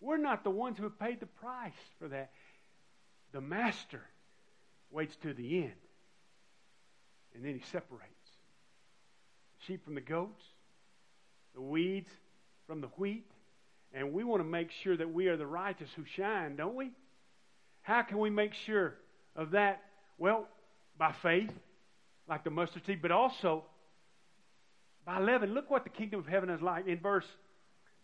We're 0.00 0.18
not 0.18 0.44
the 0.44 0.50
ones 0.50 0.78
who 0.78 0.84
have 0.84 0.98
paid 0.98 1.20
the 1.20 1.26
price 1.26 1.72
for 1.98 2.08
that. 2.08 2.30
The 3.32 3.40
Master 3.40 4.02
waits 4.90 5.16
to 5.16 5.32
the 5.32 5.58
end, 5.62 5.72
and 7.34 7.44
then 7.44 7.54
He 7.54 7.62
separates 7.70 8.10
sheep 9.66 9.84
from 9.84 9.94
the 9.94 10.00
goats, 10.00 10.44
the 11.54 11.60
weeds 11.60 12.10
from 12.66 12.80
the 12.80 12.88
wheat. 12.88 13.30
And 13.92 14.12
we 14.12 14.24
want 14.24 14.40
to 14.40 14.48
make 14.48 14.70
sure 14.70 14.96
that 14.96 15.12
we 15.12 15.28
are 15.28 15.36
the 15.36 15.46
righteous 15.46 15.90
who 15.96 16.04
shine, 16.04 16.56
don't 16.56 16.76
we? 16.76 16.90
How 17.82 18.02
can 18.02 18.18
we 18.18 18.30
make 18.30 18.54
sure 18.54 18.94
of 19.34 19.52
that? 19.52 19.82
Well, 20.18 20.46
by 20.98 21.12
faith, 21.12 21.52
like 22.28 22.44
the 22.44 22.50
mustard 22.50 22.86
seed, 22.86 23.02
but 23.02 23.10
also 23.10 23.64
by 25.04 25.18
leaven. 25.18 25.54
Look 25.54 25.70
what 25.70 25.84
the 25.84 25.90
kingdom 25.90 26.20
of 26.20 26.26
heaven 26.26 26.50
is 26.50 26.62
like 26.62 26.86
in 26.86 27.00
verse 27.00 27.26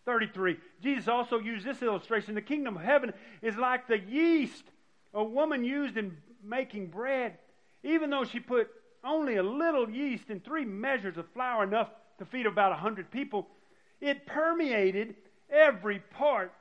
33. 0.05 0.57
Jesus 0.81 1.07
also 1.07 1.39
used 1.39 1.65
this 1.65 1.81
illustration. 1.81 2.35
The 2.35 2.41
kingdom 2.41 2.75
of 2.77 2.83
heaven 2.83 3.13
is 3.41 3.55
like 3.55 3.87
the 3.87 3.99
yeast 3.99 4.63
a 5.13 5.23
woman 5.23 5.63
used 5.63 5.97
in 5.97 6.17
making 6.43 6.87
bread. 6.87 7.37
Even 7.83 8.09
though 8.09 8.23
she 8.23 8.39
put 8.39 8.69
only 9.03 9.37
a 9.37 9.43
little 9.43 9.89
yeast 9.89 10.29
in 10.29 10.39
three 10.39 10.65
measures 10.65 11.17
of 11.17 11.25
flour, 11.33 11.63
enough 11.63 11.89
to 12.19 12.25
feed 12.25 12.45
about 12.45 12.71
a 12.71 12.75
hundred 12.75 13.09
people, 13.11 13.47
it 14.01 14.25
permeated 14.25 15.15
every 15.49 15.99
part 15.99 16.53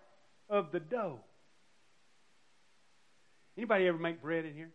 of 0.48 0.72
the 0.72 0.80
dough. 0.80 1.20
Anybody 3.56 3.86
ever 3.86 3.98
make 3.98 4.20
bread 4.20 4.44
in 4.44 4.54
here? 4.54 4.70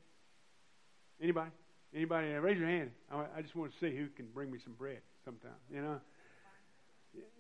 Anybody? 1.22 1.52
Anybody? 1.96 2.28
Raise 2.30 2.58
your 2.58 2.68
hand. 2.68 2.92
I 3.12 3.42
just 3.42 3.56
want 3.56 3.72
to 3.72 3.78
see 3.80 3.96
who 3.96 4.08
can 4.08 4.26
bring 4.34 4.52
me 4.52 4.60
some 4.64 4.74
bread 4.74 5.00
sometime. 5.24 5.52
You 5.74 5.82
know. 5.82 6.02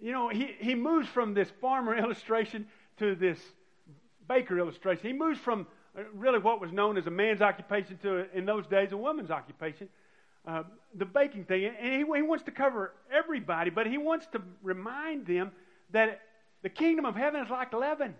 You 0.01 0.11
know, 0.11 0.29
he, 0.29 0.53
he 0.59 0.75
moves 0.75 1.07
from 1.07 1.33
this 1.33 1.49
farmer 1.61 1.95
illustration 1.97 2.67
to 2.97 3.15
this 3.15 3.39
baker 4.27 4.59
illustration. 4.59 5.07
He 5.07 5.13
moves 5.13 5.39
from 5.39 5.67
uh, 5.97 6.03
really 6.13 6.39
what 6.39 6.61
was 6.61 6.71
known 6.71 6.97
as 6.97 7.07
a 7.07 7.11
man's 7.11 7.41
occupation 7.41 7.97
to, 8.03 8.25
in 8.37 8.45
those 8.45 8.67
days, 8.67 8.91
a 8.91 8.97
woman's 8.97 9.31
occupation, 9.31 9.89
uh, 10.45 10.63
the 10.95 11.05
baking 11.05 11.45
thing. 11.45 11.65
And 11.65 11.93
he, 11.93 11.99
he 11.99 12.21
wants 12.21 12.43
to 12.45 12.51
cover 12.51 12.93
everybody, 13.11 13.69
but 13.69 13.87
he 13.87 13.97
wants 13.97 14.27
to 14.33 14.41
remind 14.61 15.25
them 15.25 15.51
that 15.91 16.21
the 16.61 16.69
kingdom 16.69 17.05
of 17.05 17.15
heaven 17.15 17.41
is 17.41 17.49
like 17.49 17.73
leaven. 17.73 18.15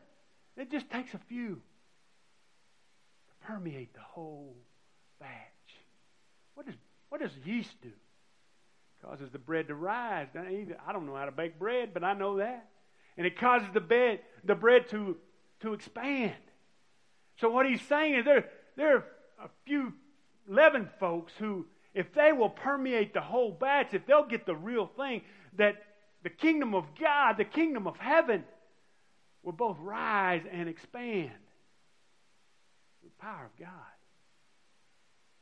It 0.58 0.72
just 0.72 0.90
takes 0.90 1.14
a 1.14 1.20
few 1.30 1.56
to 1.56 3.48
permeate 3.48 3.94
the 3.94 4.02
whole 4.02 4.56
batch. 5.20 5.30
What 6.56 6.66
does, 6.66 6.76
what 7.10 7.22
does 7.22 7.32
yeast 7.46 7.82
do? 7.82 7.92
causes 9.02 9.30
the 9.32 9.40
bread 9.40 9.68
to 9.68 9.76
rise. 9.76 10.28
I 10.36 10.92
don't 10.92 11.08
know 11.08 11.16
how 11.16 11.26
to 11.26 11.32
bake 11.32 11.58
bread, 11.58 11.94
but 11.94 12.04
I 12.04 12.14
know 12.14 12.38
that. 12.38 12.70
And 13.18 13.26
it 13.26 13.40
causes 13.40 13.68
the, 13.74 13.82
bed, 13.82 14.20
the 14.44 14.56
bread 14.56 14.88
to, 14.90 15.18
to 15.62 15.74
expand. 15.74 16.34
So 17.40 17.50
what 17.50 17.66
he's 17.66 17.82
saying 17.82 18.16
is 18.16 18.26
there, 18.26 18.50
there 18.78 18.98
are 18.98 19.06
a 19.44 19.50
few 19.66 19.94
leaven 20.48 20.90
folks 21.00 21.34
who, 21.40 21.66
if 21.94 22.14
they 22.14 22.32
will 22.32 22.50
permeate 22.50 23.14
the 23.14 23.22
whole 23.22 23.52
batch, 23.52 23.94
if 23.94 24.06
they'll 24.06 24.28
get 24.28 24.46
the 24.46 24.56
real 24.56 24.86
thing, 24.86 25.22
that 25.58 25.76
the 26.24 26.30
kingdom 26.30 26.76
of 26.76 26.86
God, 27.00 27.38
the 27.38 27.46
kingdom 27.46 27.88
of 27.88 27.98
heaven, 27.98 28.44
will 29.44 29.54
both 29.54 29.78
rise 29.80 30.44
and 30.52 30.70
expand. 30.70 31.32
The 33.04 33.10
power 33.20 33.46
of 33.46 33.60
God. 33.60 33.70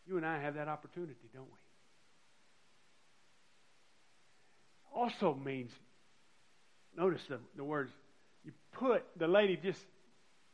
You 0.07 0.17
and 0.17 0.25
I 0.25 0.39
have 0.41 0.55
that 0.55 0.67
opportunity, 0.67 1.29
don't 1.33 1.45
we? 1.45 1.51
Also 4.93 5.35
means, 5.35 5.71
notice 6.97 7.21
the, 7.29 7.39
the 7.55 7.63
words, 7.63 7.91
you 8.43 8.51
put, 8.73 9.03
the 9.17 9.27
lady 9.27 9.57
just 9.61 9.83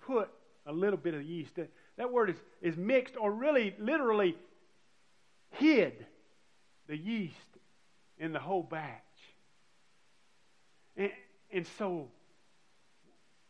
put 0.05 0.29
a 0.65 0.73
little 0.73 0.97
bit 0.97 1.13
of 1.13 1.23
yeast. 1.23 1.55
That, 1.55 1.69
that 1.97 2.11
word 2.11 2.31
is, 2.31 2.37
is 2.61 2.75
mixed 2.75 3.15
or 3.19 3.31
really, 3.31 3.75
literally 3.79 4.35
hid 5.51 6.05
the 6.87 6.97
yeast 6.97 7.33
in 8.17 8.33
the 8.33 8.39
whole 8.39 8.63
batch. 8.63 9.01
And, 10.97 11.11
and 11.51 11.67
so, 11.77 12.07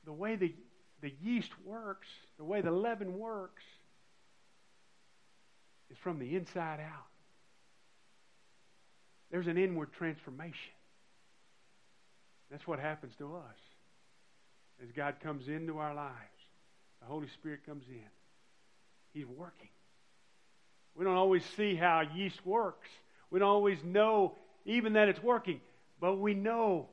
the 0.05 0.13
way 0.13 0.35
the, 0.35 0.53
the 1.01 1.13
yeast 1.21 1.51
works, 1.65 2.07
the 2.37 2.43
way 2.43 2.61
the 2.61 2.71
leaven 2.71 3.17
works, 3.17 3.63
is 5.91 5.97
from 5.97 6.19
the 6.19 6.35
inside 6.35 6.79
out. 6.79 7.05
There's 9.31 9.47
an 9.47 9.57
inward 9.57 9.91
transformation. 9.93 10.73
That's 12.49 12.67
what 12.67 12.79
happens 12.79 13.13
to 13.17 13.35
us. 13.35 13.57
As 14.83 14.91
God 14.91 15.15
comes 15.21 15.47
into 15.47 15.77
our 15.77 15.93
lives, 15.93 16.15
the 17.01 17.07
Holy 17.07 17.27
Spirit 17.27 17.65
comes 17.65 17.85
in. 17.89 18.09
He's 19.13 19.25
working. 19.25 19.69
We 20.95 21.05
don't 21.05 21.15
always 21.15 21.43
see 21.57 21.75
how 21.75 22.03
yeast 22.15 22.45
works. 22.45 22.89
We 23.29 23.39
don't 23.39 23.49
always 23.49 23.83
know 23.83 24.35
even 24.65 24.93
that 24.93 25.09
it's 25.09 25.21
working, 25.21 25.61
but 25.99 26.15
we 26.19 26.33
know 26.33 26.87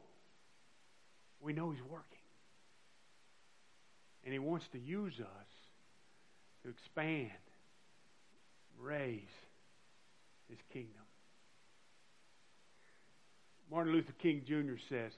we 1.43 1.53
know 1.53 1.71
he's 1.71 1.83
working. 1.83 2.07
And 4.25 4.33
he 4.33 4.39
wants 4.39 4.67
to 4.69 4.79
use 4.79 5.19
us 5.19 5.49
to 6.63 6.71
expand, 6.71 7.31
raise 8.79 9.21
his 10.49 10.59
kingdom. 10.73 11.03
Martin 13.71 13.93
Luther 13.93 14.13
King 14.19 14.43
Jr. 14.47 14.79
says, 14.89 15.13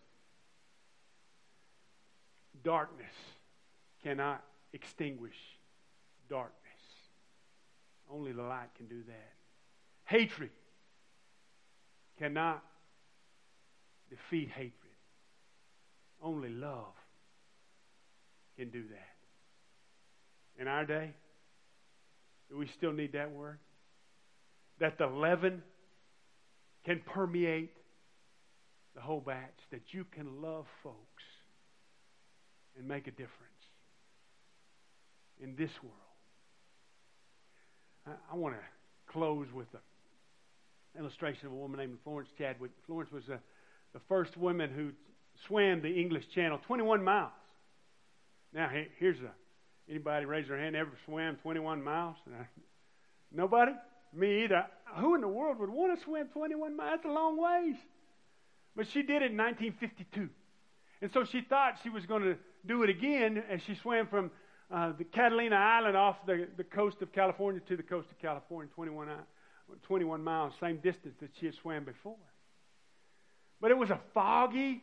Darkness 2.63 3.13
cannot 4.03 4.43
extinguish 4.73 5.37
darkness. 6.31 6.55
Only 8.11 8.33
the 8.33 8.43
light 8.43 8.69
can 8.77 8.87
do 8.87 9.03
that. 9.07 9.33
Hatred 10.05 10.51
cannot 12.19 12.63
defeat 14.09 14.51
hatred. 14.51 14.84
Only 16.25 16.49
love 16.49 16.95
can 18.57 18.71
do 18.71 18.83
that. 18.83 20.61
In 20.61 20.69
our 20.69 20.87
day, 20.87 21.11
do 22.49 22.57
we 22.57 22.67
still 22.79 22.93
need 22.93 23.13
that 23.13 23.31
word? 23.31 23.59
That 24.81 24.97
the 24.97 25.07
leaven 25.07 25.63
can 26.87 27.03
permeate 27.05 27.73
the 28.95 29.03
whole 29.03 29.21
batch, 29.21 29.59
that 29.71 29.83
you 29.91 30.07
can 30.15 30.41
love 30.41 30.65
folks 30.83 31.23
and 32.79 32.89
make 32.89 33.07
a 33.07 33.11
difference 33.11 33.31
in 35.43 35.57
this 35.57 35.71
world. 35.83 35.95
I, 38.07 38.33
I 38.33 38.37
want 38.37 38.55
to 38.55 39.13
close 39.13 39.49
with 39.53 39.67
an 39.75 41.01
illustration 41.01 41.47
of 41.47 41.53
a 41.53 41.57
woman 41.57 41.81
named 41.81 41.99
Florence 42.05 42.31
Chadwick. 42.39 42.71
Florence 42.87 43.13
was 43.13 43.29
a, 43.29 43.41
the 43.93 44.01
first 44.09 44.37
woman 44.37 44.71
who 44.71 44.93
swam 45.47 45.83
the 45.83 46.01
English 46.01 46.25
Channel 46.35 46.59
21 46.67 47.03
miles. 47.03 47.33
Now, 48.53 48.71
here's 48.99 49.19
a 49.19 49.31
anybody 49.89 50.27
raise 50.27 50.49
their 50.49 50.59
hand 50.59 50.77
ever 50.77 50.93
swam 51.05 51.37
21 51.43 51.83
miles? 51.83 52.17
Nobody? 53.33 53.73
Me 54.15 54.45
either. 54.45 54.65
Who 54.97 55.15
in 55.15 55.21
the 55.21 55.29
world 55.29 55.59
would 55.59 55.71
want 55.71 55.99
to 55.99 56.05
swim 56.05 56.29
21 56.29 56.77
miles? 56.77 56.91
That's 56.93 57.05
a 57.05 57.13
long 57.13 57.37
ways. 57.37 57.77
But 58.77 58.87
she 58.89 59.03
did 59.03 59.23
it 59.23 59.33
in 59.33 59.37
1952. 59.37 60.29
And 61.03 61.13
so 61.13 61.25
she 61.25 61.43
thought 61.43 61.79
she 61.83 61.91
was 61.91 62.07
going 62.07 62.23
to 62.23 62.37
do 62.67 62.83
it 62.83 62.91
again 62.91 63.43
as 63.51 63.61
she 63.63 63.75
swam 63.75 64.07
from 64.07 64.31
uh, 64.71 64.93
the 64.97 65.05
Catalina 65.05 65.57
Island 65.57 65.97
off 65.97 66.17
the, 66.27 66.49
the 66.57 66.65
coast 66.65 67.03
of 67.03 67.13
California 67.13 67.61
to 67.69 67.77
the 67.77 67.83
coast 67.83 68.09
of 68.11 68.19
California, 68.19 68.71
21, 68.75 69.09
21 69.83 70.25
miles, 70.25 70.53
same 70.61 70.79
distance 70.79 71.15
that 71.21 71.31
she 71.39 71.47
had 71.47 71.55
swam 71.57 71.85
before. 71.85 72.17
But 73.61 73.71
it 73.71 73.79
was 73.79 73.91
a 73.91 74.01
foggy 74.15 74.83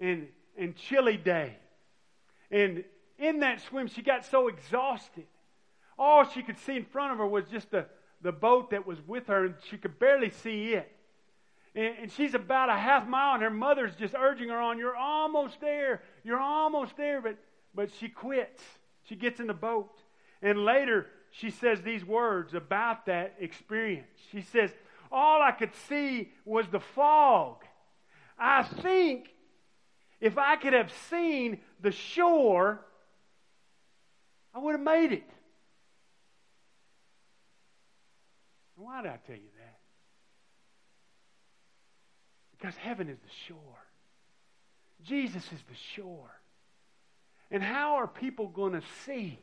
and, 0.00 0.28
and 0.56 0.76
chilly 0.76 1.16
day. 1.16 1.56
And 2.50 2.84
in 3.18 3.40
that 3.40 3.60
swim, 3.62 3.88
she 3.88 4.02
got 4.02 4.24
so 4.26 4.48
exhausted. 4.48 5.26
All 5.98 6.28
she 6.28 6.42
could 6.42 6.58
see 6.58 6.76
in 6.76 6.84
front 6.84 7.12
of 7.12 7.18
her 7.18 7.26
was 7.26 7.44
just 7.50 7.70
the, 7.70 7.86
the 8.20 8.32
boat 8.32 8.70
that 8.70 8.86
was 8.86 8.98
with 9.06 9.28
her, 9.28 9.46
and 9.46 9.54
she 9.70 9.76
could 9.76 9.98
barely 9.98 10.30
see 10.30 10.74
it. 10.74 10.90
And, 11.74 11.94
and 12.02 12.12
she's 12.12 12.34
about 12.34 12.68
a 12.68 12.76
half 12.76 13.06
mile, 13.06 13.34
and 13.34 13.42
her 13.42 13.50
mother's 13.50 13.94
just 13.96 14.14
urging 14.18 14.48
her 14.48 14.58
on, 14.58 14.78
You're 14.78 14.96
almost 14.96 15.60
there. 15.60 16.02
You're 16.24 16.40
almost 16.40 16.96
there. 16.96 17.20
But, 17.20 17.38
but 17.74 17.90
she 17.98 18.08
quits. 18.08 18.62
She 19.04 19.16
gets 19.16 19.40
in 19.40 19.46
the 19.46 19.54
boat. 19.54 19.98
And 20.42 20.64
later, 20.64 21.06
she 21.30 21.50
says 21.50 21.80
these 21.80 22.04
words 22.04 22.54
about 22.54 23.06
that 23.06 23.36
experience. 23.38 24.08
She 24.30 24.42
says, 24.42 24.70
All 25.10 25.40
I 25.40 25.52
could 25.52 25.74
see 25.88 26.32
was 26.44 26.66
the 26.68 26.80
fog. 26.80 27.64
I 28.38 28.62
think 28.62 29.31
if 30.22 30.38
I 30.38 30.54
could 30.54 30.72
have 30.72 30.92
seen 31.10 31.58
the 31.80 31.90
shore, 31.90 32.80
I 34.54 34.60
would 34.60 34.72
have 34.72 34.80
made 34.80 35.12
it. 35.12 35.28
Why 38.76 39.02
did 39.02 39.10
I 39.10 39.18
tell 39.26 39.34
you 39.34 39.50
that? 39.58 39.78
Because 42.52 42.76
heaven 42.76 43.08
is 43.08 43.18
the 43.18 43.34
shore. 43.48 43.58
Jesus 45.04 45.42
is 45.42 45.60
the 45.68 45.74
shore. 45.96 46.30
And 47.50 47.60
how 47.60 47.96
are 47.96 48.06
people 48.06 48.46
going 48.46 48.74
to 48.74 48.82
see 49.04 49.40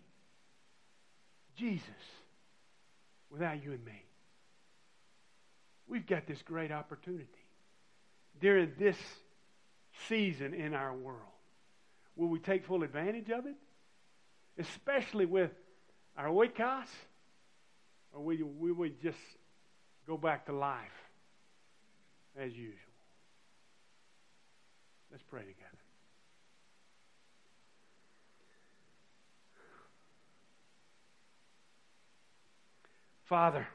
Jesus 1.57 1.83
without 3.29 3.61
you 3.61 3.73
and 3.73 3.83
me? 3.83 4.01
We've 5.89 6.07
got 6.07 6.25
this 6.25 6.41
great 6.41 6.71
opportunity 6.71 7.27
during 8.39 8.71
this 8.79 8.95
season 10.07 10.53
in 10.53 10.73
our 10.73 10.93
world. 10.93 11.19
Will 12.15 12.27
we 12.27 12.39
take 12.39 12.65
full 12.65 12.83
advantage 12.83 13.29
of 13.29 13.45
it? 13.45 13.55
Especially 14.57 15.25
with 15.25 15.51
our 16.17 16.27
oikos? 16.27 16.87
Or 18.13 18.23
will, 18.23 18.37
will 18.57 18.73
we 18.73 18.93
just 19.01 19.17
go 20.07 20.17
back 20.17 20.45
to 20.47 20.53
life 20.53 20.79
as 22.37 22.51
usual? 22.51 22.73
Let's 25.11 25.23
pray 25.23 25.41
together. 25.41 25.55
Father, 33.25 33.67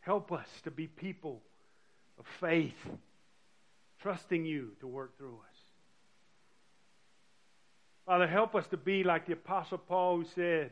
help 0.00 0.32
us 0.32 0.48
to 0.64 0.70
be 0.70 0.86
people 0.86 1.42
of 2.18 2.24
faith, 2.40 2.72
trusting 4.02 4.44
you 4.44 4.70
to 4.80 4.86
work 4.86 5.16
through 5.18 5.34
us. 5.34 5.56
Father, 8.06 8.26
help 8.26 8.54
us 8.54 8.66
to 8.68 8.76
be 8.76 9.02
like 9.02 9.26
the 9.26 9.32
Apostle 9.32 9.78
Paul 9.78 10.18
who 10.18 10.24
said, 10.34 10.70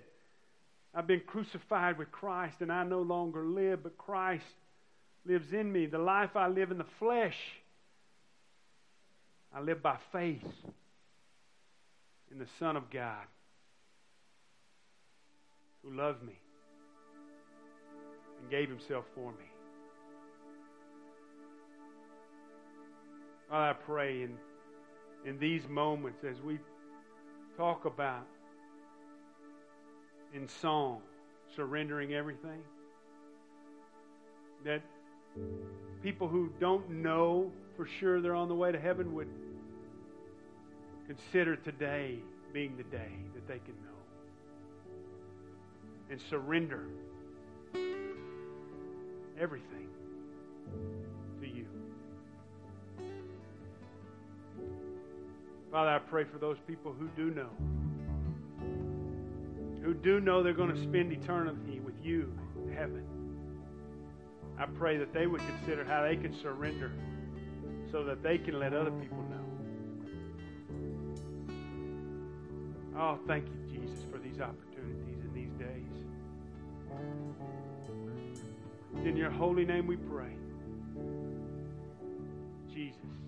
I've 0.94 1.08
been 1.08 1.22
crucified 1.26 1.98
with 1.98 2.12
Christ, 2.12 2.60
and 2.60 2.70
I 2.70 2.84
no 2.84 3.02
longer 3.02 3.44
live, 3.44 3.82
but 3.82 3.98
Christ 3.98 4.44
lives 5.26 5.52
in 5.52 5.72
me. 5.72 5.86
The 5.86 5.98
life 5.98 6.36
I 6.36 6.46
live 6.46 6.70
in 6.70 6.78
the 6.78 6.86
flesh, 7.00 7.36
I 9.52 9.60
live 9.60 9.82
by 9.82 9.96
faith 10.12 10.44
in 12.30 12.38
the 12.38 12.46
Son 12.60 12.76
of 12.76 12.90
God 12.90 13.26
who 15.82 15.96
loved 15.96 16.22
me 16.22 16.38
and 18.40 18.50
gave 18.50 18.68
himself 18.68 19.04
for 19.14 19.32
me. 19.32 19.53
I 23.54 23.72
pray 23.72 24.22
in, 24.22 24.36
in 25.24 25.38
these 25.38 25.68
moments 25.68 26.24
as 26.28 26.40
we 26.42 26.58
talk 27.56 27.84
about 27.84 28.26
in 30.34 30.48
song 30.48 31.00
surrendering 31.54 32.14
everything, 32.14 32.60
that 34.64 34.82
people 36.02 36.26
who 36.26 36.50
don't 36.58 36.90
know 36.90 37.52
for 37.76 37.86
sure 37.86 38.20
they're 38.20 38.34
on 38.34 38.48
the 38.48 38.54
way 38.56 38.72
to 38.72 38.80
heaven 38.80 39.14
would 39.14 39.28
consider 41.06 41.54
today 41.54 42.18
being 42.52 42.76
the 42.76 42.82
day 42.84 43.12
that 43.34 43.46
they 43.46 43.60
can 43.60 43.74
know. 43.74 43.90
And 46.10 46.20
surrender 46.28 46.86
everything 49.40 49.88
Father, 55.74 55.90
I 55.90 55.98
pray 55.98 56.22
for 56.22 56.38
those 56.38 56.58
people 56.68 56.94
who 56.96 57.08
do 57.16 57.34
know, 57.34 57.50
who 59.82 59.92
do 59.92 60.20
know 60.20 60.40
they're 60.40 60.52
going 60.52 60.72
to 60.72 60.80
spend 60.80 61.10
eternity 61.10 61.80
with 61.80 61.96
you 62.00 62.32
in 62.62 62.72
heaven. 62.72 63.04
I 64.56 64.66
pray 64.66 64.98
that 64.98 65.12
they 65.12 65.26
would 65.26 65.40
consider 65.40 65.84
how 65.84 66.02
they 66.02 66.14
can 66.14 66.32
surrender 66.40 66.92
so 67.90 68.04
that 68.04 68.22
they 68.22 68.38
can 68.38 68.60
let 68.60 68.72
other 68.72 68.92
people 68.92 69.18
know. 69.18 69.44
Oh, 72.96 73.18
thank 73.26 73.44
you, 73.48 73.56
Jesus, 73.76 73.98
for 74.12 74.18
these 74.18 74.40
opportunities 74.40 75.24
in 75.24 75.34
these 75.34 75.54
days. 75.54 76.04
In 79.04 79.16
your 79.16 79.30
holy 79.30 79.64
name 79.64 79.88
we 79.88 79.96
pray. 79.96 80.36
Jesus. 82.72 83.23